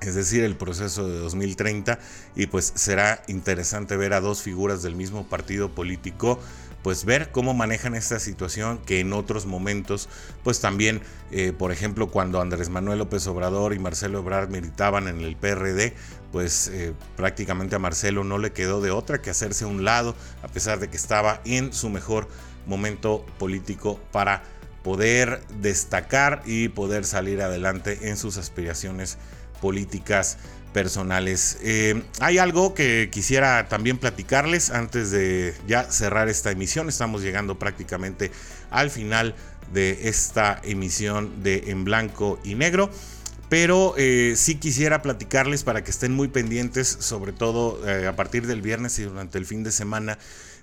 es 0.01 0.15
decir, 0.15 0.45
el 0.45 0.57
proceso 0.57 1.07
de 1.07 1.19
2030, 1.19 1.99
y 2.35 2.47
pues 2.47 2.73
será 2.75 3.23
interesante 3.29 3.97
ver 3.97 4.15
a 4.15 4.21
dos 4.21 4.43
figuras 4.43 4.83
del 4.83 4.97
mismo 4.97 5.29
partido 5.29 5.75
político, 5.75 6.41
pues 6.83 7.05
ver 7.05 7.31
cómo 7.31 7.53
manejan 7.53 7.95
esta 7.95 8.19
situación 8.19 8.79
que 8.79 9.01
en 9.01 9.13
otros 9.13 9.45
momentos, 9.45 10.09
pues 10.43 10.61
también, 10.61 11.03
eh, 11.31 11.53
por 11.53 11.73
ejemplo, 11.73 12.11
cuando 12.11 12.41
Andrés 12.41 12.71
Manuel 12.71 13.01
López 13.01 13.27
Obrador 13.27 13.75
y 13.75 13.79
Marcelo 13.79 14.21
Ebrard 14.21 14.49
militaban 14.49 15.07
en 15.07 15.21
el 15.21 15.37
PRD, 15.37 15.95
pues 16.33 16.69
eh, 16.69 16.95
prácticamente 17.17 17.77
a 17.77 17.79
Marcelo 17.79 18.25
no 18.25 18.39
le 18.39 18.53
quedó 18.53 18.81
de 18.81 18.91
otra 18.91 19.21
que 19.21 19.29
hacerse 19.29 19.65
a 19.65 19.69
un 19.69 19.85
lado, 19.85 20.17
a 20.43 20.49
pesar 20.49 20.81
de 20.81 20.89
que 20.89 20.97
estaba 20.97 21.43
en 21.45 21.75
su 21.75 21.91
mejor 21.91 22.29
momento 22.67 23.27
político 23.39 24.01
para 24.13 24.43
poder 24.83 25.43
destacar 25.61 26.43
y 26.47 26.69
poder 26.69 27.05
salir 27.05 27.43
adelante 27.43 28.09
en 28.09 28.17
sus 28.17 28.37
aspiraciones 28.37 29.19
políticas 29.61 30.39
personales. 30.73 31.59
Eh, 31.63 32.03
hay 32.21 32.39
algo 32.39 32.75
que 32.75 33.09
quisiera 33.11 33.69
también 33.69 33.99
platicarles 33.99 34.71
antes 34.71 35.11
de 35.11 35.55
ya 35.67 35.85
cerrar 35.91 36.29
esta 36.29 36.51
emisión. 36.51 36.89
Estamos 36.89 37.23
llegando 37.23 37.59
prácticamente 37.59 38.31
al 38.71 38.91
final 38.91 39.35
de 39.73 40.09
esta 40.09 40.61
emisión 40.65 41.43
de 41.43 41.71
En 41.71 41.85
Blanco 41.85 42.39
y 42.45 42.55
Negro. 42.55 42.91
Pero 43.49 43.95
eh, 43.99 44.35
sí 44.37 44.55
quisiera 44.55 45.03
platicarles 45.03 45.65
para 45.65 45.83
que 45.83 45.91
estén 45.91 46.13
muy 46.13 46.29
pendientes, 46.29 46.87
sobre 47.01 47.33
todo 47.33 47.81
eh, 47.89 48.07
a 48.07 48.15
partir 48.15 48.47
del 48.47 48.63
viernes 48.63 48.97
y 49.01 49.03
durante 49.03 49.39
el 49.39 49.47
fin 49.47 49.65
de 49.65 49.73
semana, 49.73 50.19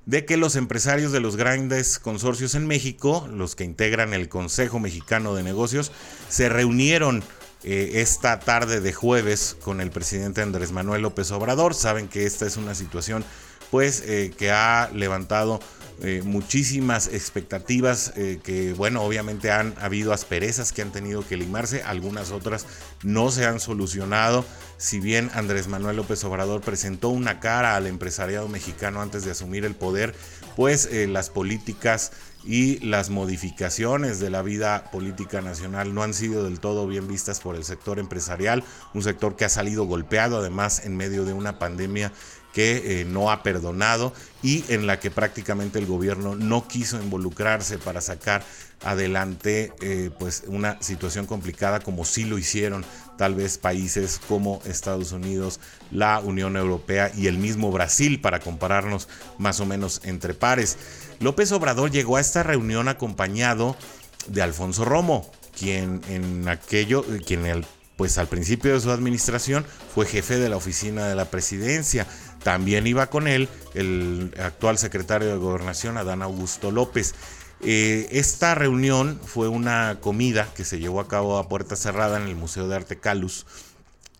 de 0.07 0.23
que 0.23 0.37
los 0.37 0.55
empresarios 0.55 1.11
de 1.11 1.19
los 1.19 1.35
grandes 1.35 1.99
consorcios 1.99 2.55
en 2.55 2.65
México, 2.65 3.27
los 3.29 3.55
que 3.55 3.65
integran 3.65 4.13
el 4.13 4.29
Consejo 4.29 4.79
Mexicano 4.79 5.35
de 5.35 5.43
Negocios, 5.43 5.91
se 6.29 6.47
reunieron 6.47 7.23
eh, 7.63 7.91
esta 7.95 8.39
tarde 8.39 8.79
de 8.79 8.93
jueves 8.93 9.57
con 9.61 9.81
el 9.81 9.91
presidente 9.91 10.41
Andrés 10.41 10.71
Manuel 10.71 11.01
López 11.01 11.29
Obrador. 11.31 11.75
Saben 11.75 12.07
que 12.07 12.25
esta 12.25 12.45
es 12.45 12.55
una 12.55 12.73
situación 12.73 13.25
pues 13.69 14.01
eh, 14.05 14.31
que 14.37 14.49
ha 14.49 14.89
levantado 14.93 15.59
eh, 16.01 16.21
muchísimas 16.23 17.07
expectativas 17.07 18.13
que 18.43 18.73
bueno 18.73 19.01
obviamente 19.01 19.51
han 19.51 19.73
habido 19.79 20.13
asperezas 20.13 20.71
que 20.71 20.81
han 20.81 20.91
tenido 20.91 21.25
que 21.27 21.37
limarse 21.37 21.83
algunas 21.83 22.31
otras 22.31 22.65
no 23.03 23.31
se 23.31 23.45
han 23.45 23.59
solucionado. 23.59 24.45
Si 24.77 24.99
bien 24.99 25.31
Andrés 25.33 25.67
Manuel 25.67 25.97
López 25.97 26.23
Obrador 26.23 26.61
presentó 26.61 27.09
una 27.09 27.39
cara 27.39 27.75
al 27.75 27.87
empresariado 27.87 28.47
mexicano 28.47 29.01
antes 29.01 29.25
de 29.25 29.31
asumir 29.31 29.65
el 29.65 29.75
poder 29.75 30.13
pues 30.55 30.89
las 30.91 31.29
políticas 31.29 32.11
y 32.47 32.79
las 32.79 33.09
modificaciones 33.09 34.19
de 34.19 34.29
la 34.29 34.41
vida 34.41 34.89
política 34.91 35.41
nacional 35.41 35.93
no 35.93 36.01
han 36.01 36.13
sido 36.13 36.45
del 36.45 36.61
todo 36.61 36.87
bien 36.87 37.07
vistas 37.07 37.41
por 37.41 37.55
el 37.55 37.65
sector 37.65 37.99
empresarial, 37.99 38.63
un 38.93 39.03
sector 39.03 39.35
que 39.35 39.43
ha 39.43 39.49
salido 39.49 39.83
golpeado 39.83 40.37
además 40.37 40.85
en 40.85 40.95
medio 40.95 41.25
de 41.25 41.33
una 41.33 41.59
pandemia 41.59 42.13
que 42.57 43.01
eh, 43.01 43.05
no 43.05 43.29
ha 43.29 43.43
perdonado 43.43 44.13
y 44.41 44.63
en 44.69 44.87
la 44.87 44.99
que 44.99 45.11
prácticamente 45.11 45.77
el 45.77 45.85
gobierno 45.85 46.33
no 46.33 46.67
quiso 46.67 46.99
involucrarse 46.99 47.77
para 47.77 48.01
sacar 48.01 48.43
adelante 48.83 49.73
eh, 49.79 50.09
pues 50.17 50.41
una 50.47 50.81
situación 50.81 51.27
complicada 51.27 51.81
como 51.81 52.03
sí 52.03 52.25
lo 52.25 52.39
hicieron 52.39 52.83
tal 53.15 53.35
vez 53.35 53.59
países 53.59 54.19
como 54.27 54.59
Estados 54.65 55.11
Unidos, 55.11 55.59
la 55.91 56.19
Unión 56.19 56.57
Europea 56.57 57.11
y 57.15 57.27
el 57.27 57.37
mismo 57.37 57.71
Brasil 57.71 58.19
para 58.21 58.39
compararnos 58.39 59.07
más 59.37 59.59
o 59.59 59.67
menos 59.67 60.01
entre 60.03 60.33
pares. 60.33 60.79
López 61.19 61.51
Obrador 61.51 61.91
llegó 61.91 62.17
a 62.17 62.21
esta 62.21 62.41
reunión 62.41 62.87
acompañado 62.87 63.77
de 64.25 64.41
Alfonso 64.41 64.83
Romo, 64.83 65.29
quien 65.55 66.01
en 66.09 66.49
aquello, 66.49 67.05
quien 67.23 67.45
el, 67.45 67.67
pues 67.97 68.17
al 68.19 68.27
principio 68.27 68.73
de 68.73 68.79
su 68.79 68.91
administración 68.91 69.65
fue 69.93 70.05
jefe 70.05 70.37
de 70.37 70.49
la 70.49 70.55
oficina 70.55 71.07
de 71.07 71.15
la 71.15 71.25
presidencia. 71.25 72.07
También 72.43 72.87
iba 72.87 73.07
con 73.07 73.27
él 73.27 73.49
el 73.73 74.33
actual 74.39 74.77
secretario 74.77 75.27
de 75.27 75.37
Gobernación, 75.37 75.97
Adán 75.97 76.21
Augusto 76.21 76.71
López. 76.71 77.15
Eh, 77.61 78.07
esta 78.11 78.55
reunión 78.55 79.19
fue 79.23 79.47
una 79.47 79.97
comida 79.99 80.47
que 80.55 80.63
se 80.63 80.79
llevó 80.79 80.99
a 80.99 81.07
cabo 81.07 81.37
a 81.37 81.49
puerta 81.49 81.75
cerrada 81.75 82.17
en 82.17 82.27
el 82.27 82.35
Museo 82.35 82.67
de 82.67 82.75
Arte 82.75 82.99
Calus 82.99 83.45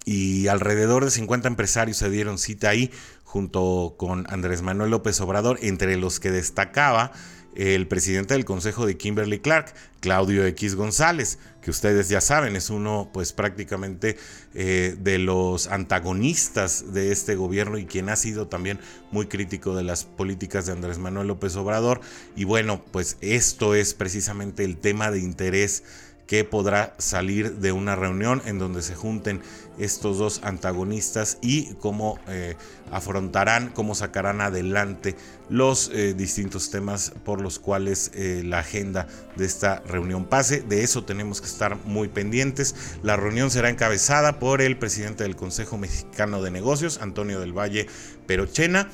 y 0.06 0.48
alrededor 0.48 1.04
de 1.04 1.12
50 1.12 1.50
empresarios 1.50 1.98
se 1.98 2.10
dieron 2.10 2.38
cita 2.38 2.70
ahí 2.70 2.92
junto 3.26 3.96
con 3.98 4.26
Andrés 4.30 4.62
Manuel 4.62 4.92
López 4.92 5.20
Obrador, 5.20 5.60
entre 5.62 5.98
los 5.98 6.22
que 6.22 6.32
destacaba 6.32 7.12
el 7.58 7.88
presidente 7.88 8.36
del 8.36 8.46
Consejo 8.46 8.86
de 8.86 8.98
Kimberly 8.98 9.40
Clark, 9.40 9.74
Claudio 10.00 10.46
X 10.46 10.76
González, 10.76 11.40
que 11.60 11.72
ustedes 11.72 12.08
ya 12.08 12.22
saben, 12.22 12.56
es 12.56 12.70
uno 12.70 13.10
pues 13.12 13.34
prácticamente 13.34 14.16
eh, 14.54 14.96
de 15.00 15.18
los 15.18 15.66
antagonistas 15.66 16.94
de 16.94 17.12
este 17.12 17.36
gobierno 17.36 17.80
y 17.80 17.88
quien 17.88 18.10
ha 18.10 18.16
sido 18.16 18.48
también 18.48 18.80
muy 19.12 19.26
crítico 19.26 19.76
de 19.76 19.84
las 19.84 20.04
políticas 20.04 20.68
de 20.68 20.74
Andrés 20.74 21.00
Manuel 21.00 21.28
López 21.28 21.56
Obrador. 21.56 22.00
Y 22.36 22.44
bueno, 22.44 22.86
pues 22.92 23.18
esto 23.22 23.74
es 23.74 23.96
precisamente 23.96 24.64
el 24.64 24.78
tema 24.78 25.10
de 25.10 25.20
interés 25.20 25.84
que 26.28 26.44
podrá 26.44 26.94
salir 26.98 27.56
de 27.56 27.72
una 27.72 27.96
reunión 27.96 28.42
en 28.46 28.60
donde 28.60 28.82
se 28.82 28.96
junten 28.96 29.42
estos 29.80 30.18
dos 30.18 30.42
antagonistas 30.44 31.38
y 31.42 31.74
cómo 31.76 32.20
eh, 32.28 32.56
afrontarán, 32.92 33.70
cómo 33.70 33.96
sacarán 33.96 34.42
adelante 34.42 35.16
los 35.50 35.90
eh, 35.94 36.14
distintos 36.14 36.70
temas 36.70 37.14
por 37.24 37.42
los 37.42 37.60
cuales 37.60 38.12
eh, 38.14 38.42
la 38.44 38.60
agenda 38.60 39.08
de 39.38 39.46
esta 39.46 39.82
reunión 39.88 40.26
pase. 40.26 40.62
De 40.62 40.84
eso 40.84 41.06
tenemos 41.06 41.40
que 41.40 41.48
estar 41.48 41.78
muy 41.86 42.10
pendientes. 42.10 42.76
La 43.04 43.16
reunión 43.16 43.50
será 43.50 43.70
encabezada 43.70 44.40
por 44.40 44.62
el 44.62 44.78
presidente 44.78 45.24
del 45.24 45.38
Consejo 45.38 45.78
Mexicano 45.78 46.42
de 46.42 46.52
Negocios, 46.52 47.00
Antonio 47.02 47.40
del 47.40 47.58
Valle 47.58 47.88
Perochena. 48.26 48.90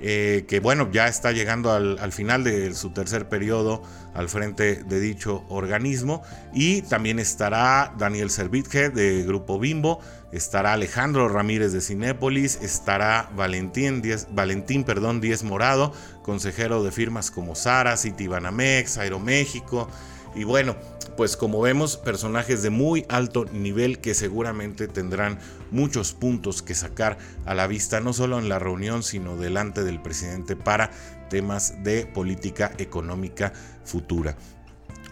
Eh, 0.00 0.44
que 0.46 0.60
bueno, 0.60 0.90
ya 0.92 1.08
está 1.08 1.32
llegando 1.32 1.72
al, 1.72 2.12
final 2.12 2.44
de 2.44 2.74
su 2.74 2.90
tercer 2.90 3.30
periodo 3.30 3.82
al 4.14 4.28
frente 4.28 4.82
de 4.84 5.00
dicho 5.00 5.44
organismo. 5.48 6.22
Y 6.52 6.82
también 6.82 7.18
estará 7.18 7.94
Daniel 7.98 8.30
Servitje 8.30 8.90
de 8.90 9.24
Grupo 9.24 9.58
Bimbo, 9.58 10.00
estará 10.32 10.74
Alejandro 10.74 11.28
Ramírez 11.28 11.72
de 11.72 11.80
Cinépolis, 11.80 12.58
estará 12.62 13.30
Valentín 13.34 14.02
Valentín 14.30 14.84
perdón, 14.84 15.20
Díez 15.20 15.42
Morado, 15.42 15.92
consejero 16.22 16.82
de 16.82 16.92
firmas 16.92 17.30
como 17.30 17.54
Sara, 17.54 17.96
Citibanamex, 17.96 18.98
Aeroméxico. 18.98 19.88
Y 20.36 20.44
bueno, 20.44 20.76
pues 21.16 21.34
como 21.34 21.62
vemos, 21.62 21.96
personajes 21.96 22.62
de 22.62 22.68
muy 22.68 23.06
alto 23.08 23.46
nivel 23.46 24.00
que 24.00 24.12
seguramente 24.12 24.86
tendrán 24.86 25.38
muchos 25.70 26.12
puntos 26.12 26.62
que 26.62 26.74
sacar 26.74 27.16
a 27.46 27.54
la 27.54 27.66
vista, 27.66 28.00
no 28.00 28.12
solo 28.12 28.38
en 28.38 28.50
la 28.50 28.58
reunión, 28.58 29.02
sino 29.02 29.38
delante 29.38 29.82
del 29.82 30.02
presidente 30.02 30.54
para 30.54 30.90
temas 31.30 31.82
de 31.82 32.04
política 32.04 32.70
económica 32.76 33.54
futura. 33.84 34.36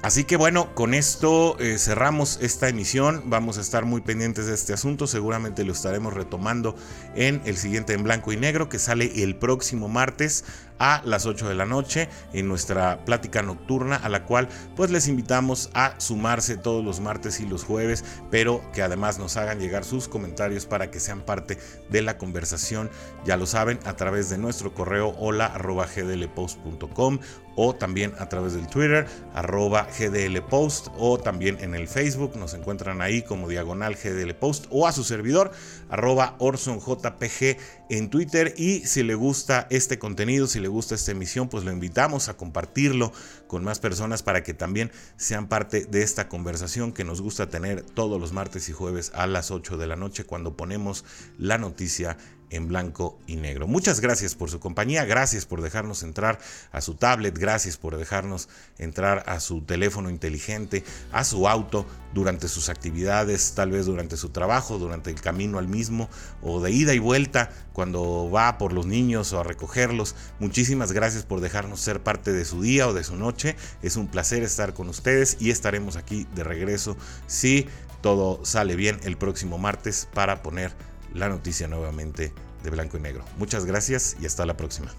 Así 0.05 0.25
que 0.25 0.37
bueno, 0.37 0.75
con 0.75 0.93
esto 0.93 1.59
eh, 1.59 1.79
cerramos 1.79 2.39
esta 2.43 2.69
emisión. 2.69 3.23
Vamos 3.25 3.57
a 3.57 3.63
estar 3.63 3.87
muy 3.87 4.03
pendientes 4.03 4.45
de 4.45 4.53
este 4.53 4.75
asunto. 4.75 5.07
Seguramente 5.07 5.65
lo 5.65 5.73
estaremos 5.73 6.13
retomando 6.13 6.77
en 7.15 7.41
el 7.47 7.57
siguiente 7.57 7.95
en 7.95 8.03
blanco 8.03 8.31
y 8.31 8.37
negro 8.37 8.69
que 8.69 8.79
sale 8.79 9.23
el 9.23 9.35
próximo 9.37 9.89
martes 9.89 10.45
a 10.79 11.03
las 11.05 11.27
8 11.27 11.49
de 11.49 11.55
la 11.55 11.67
noche 11.67 12.09
en 12.33 12.49
nuestra 12.49 13.05
plática 13.05 13.43
nocturna 13.43 13.97
a 13.97 14.09
la 14.09 14.25
cual 14.25 14.49
pues 14.77 14.91
les 14.91 15.09
invitamos 15.09 15.71
a 15.75 15.99
sumarse 15.99 16.57
todos 16.57 16.85
los 16.85 17.01
martes 17.01 17.41
y 17.41 17.47
los 17.47 17.65
jueves 17.65 18.05
pero 18.31 18.61
que 18.73 18.83
además 18.83 19.19
nos 19.19 19.37
hagan 19.37 19.59
llegar 19.59 19.85
sus 19.85 20.09
comentarios 20.09 20.67
para 20.67 20.91
que 20.91 21.01
sean 21.01 21.23
parte 21.23 21.59
de 21.91 22.03
la 22.03 22.19
conversación. 22.19 22.91
Ya 23.25 23.37
lo 23.37 23.47
saben 23.47 23.79
a 23.85 23.97
través 23.97 24.31
de 24.31 24.39
nuestro 24.39 24.75
correo 24.75 25.15
hola 25.19 25.47
arroba 25.47 25.87
gdlpost.com 25.87 27.19
o 27.57 27.75
también 27.75 28.15
a 28.19 28.29
través 28.29 28.55
del 28.55 28.67
Twitter 28.67 29.07
arroba 29.33 29.87
gdlpost 29.99 30.89
o 30.99 31.19
también 31.19 31.59
en 31.61 31.75
el 31.75 31.89
Facebook. 31.89 32.37
Nos 32.37 32.55
encuentran 32.55 33.01
ahí 33.01 33.23
como 33.23 33.49
diagonal 33.49 33.97
gdlpost 33.97 34.67
o 34.71 34.87
a 34.87 34.93
su 34.93 35.05
servidor 35.05 35.53
arroba 35.95 36.35
orsonjpg 36.39 37.57
en 37.89 38.11
Twitter. 38.11 38.55
Y 38.57 38.81
si 38.81 39.03
le 39.03 39.15
gusta 39.15 39.67
este 39.71 39.99
contenido, 39.99 40.47
si 40.47 40.61
le 40.61 40.69
gusta 40.69 40.95
esta 40.95 41.13
emisión, 41.13 41.49
pues 41.49 41.65
lo 41.65 41.73
invitamos 41.73 42.29
a 42.29 42.37
compartirlo 42.37 43.13
con 43.47 43.65
más 43.65 43.79
personas 43.79 44.23
para 44.23 44.43
que 44.43 44.55
también 44.55 44.91
sean 45.17 45.49
parte 45.49 45.85
de 45.85 46.03
esta 46.03 46.29
conversación 46.29 46.93
que 46.93 47.05
nos 47.05 47.21
gusta 47.21 47.49
tener 47.49 47.83
todos 47.83 48.21
los 48.21 48.33
martes 48.33 48.69
y 48.69 48.73
jueves 48.73 49.13
a 49.15 49.27
las 49.27 49.51
8 49.51 49.77
de 49.77 49.87
la 49.87 49.97
noche 49.97 50.25
cuando 50.25 50.57
ponemos 50.57 51.05
la 51.39 51.59
noticia 51.59 52.17
en 52.51 52.69
blanco 52.69 53.19
y 53.27 53.37
negro. 53.37 53.67
Muchas 53.67 54.01
gracias 54.01 54.35
por 54.35 54.51
su 54.51 54.61
compañía, 54.61 55.05
gracias 55.05 55.47
por 55.47 55.63
dejarnos 55.63 56.03
entrar 56.03 56.39
a 56.73 56.81
su 56.81 56.95
tablet, 56.95 57.37
gracias 57.39 57.77
por 57.77 57.97
dejarnos 57.97 58.49
entrar 58.79 59.25
a 59.27 59.41
su 59.41 59.63
teléfono 59.63 60.11
inteligente, 60.11 60.85
a 61.13 61.25
su 61.25 61.49
auto 61.49 61.87
durante 62.13 62.49
sus 62.49 62.69
actividades, 62.69 63.55
tal 63.55 63.73
vez 63.73 63.87
durante 63.87 64.17
su 64.17 64.29
trabajo, 64.29 64.79
durante 64.79 65.11
el 65.11 65.21
camino 65.21 65.59
al 65.59 65.69
mismo 65.69 66.09
o 66.43 66.61
de 66.61 66.71
ida 66.71 66.95
y 66.95 66.99
vuelta 66.99 67.51
cuando 67.73 68.31
va 68.31 68.57
por 68.57 68.73
los 68.73 68.87
niños 68.87 69.33
o 69.33 69.41
a 69.41 69.45
recogerlos. 69.45 70.15
Muchísimas 70.39 70.93
gracias 70.93 71.25
por 71.25 71.41
dejarnos 71.41 71.81
ser 71.81 72.03
parte 72.03 72.33
de 72.33 72.45
su 72.45 72.63
día 72.63 72.89
o 72.89 72.95
de 72.95 73.05
su 73.05 73.17
noche. 73.17 73.57
Es 73.83 73.97
un 73.97 74.07
placer 74.07 74.43
estar 74.43 74.75
con 74.75 74.89
ustedes 74.89 75.37
y 75.41 75.51
estaremos 75.51 75.97
aquí 75.97 76.27
de 76.35 76.45
regreso 76.45 76.97
si 77.27 77.67
todo 78.01 78.45
sale 78.45 78.77
bien 78.77 79.01
el 79.05 79.17
próximo 79.17 79.59
martes 79.59 80.09
para 80.13 80.43
poner 80.43 80.73
la 81.15 81.29
noticia 81.29 81.69
nuevamente 81.69 82.33
de 82.63 82.71
blanco 82.71 82.97
y 82.99 83.01
negro. 83.01 83.25
Muchas 83.39 83.65
gracias 83.65 84.17
y 84.21 84.27
hasta 84.27 84.45
la 84.47 84.57
próxima. 84.57 84.93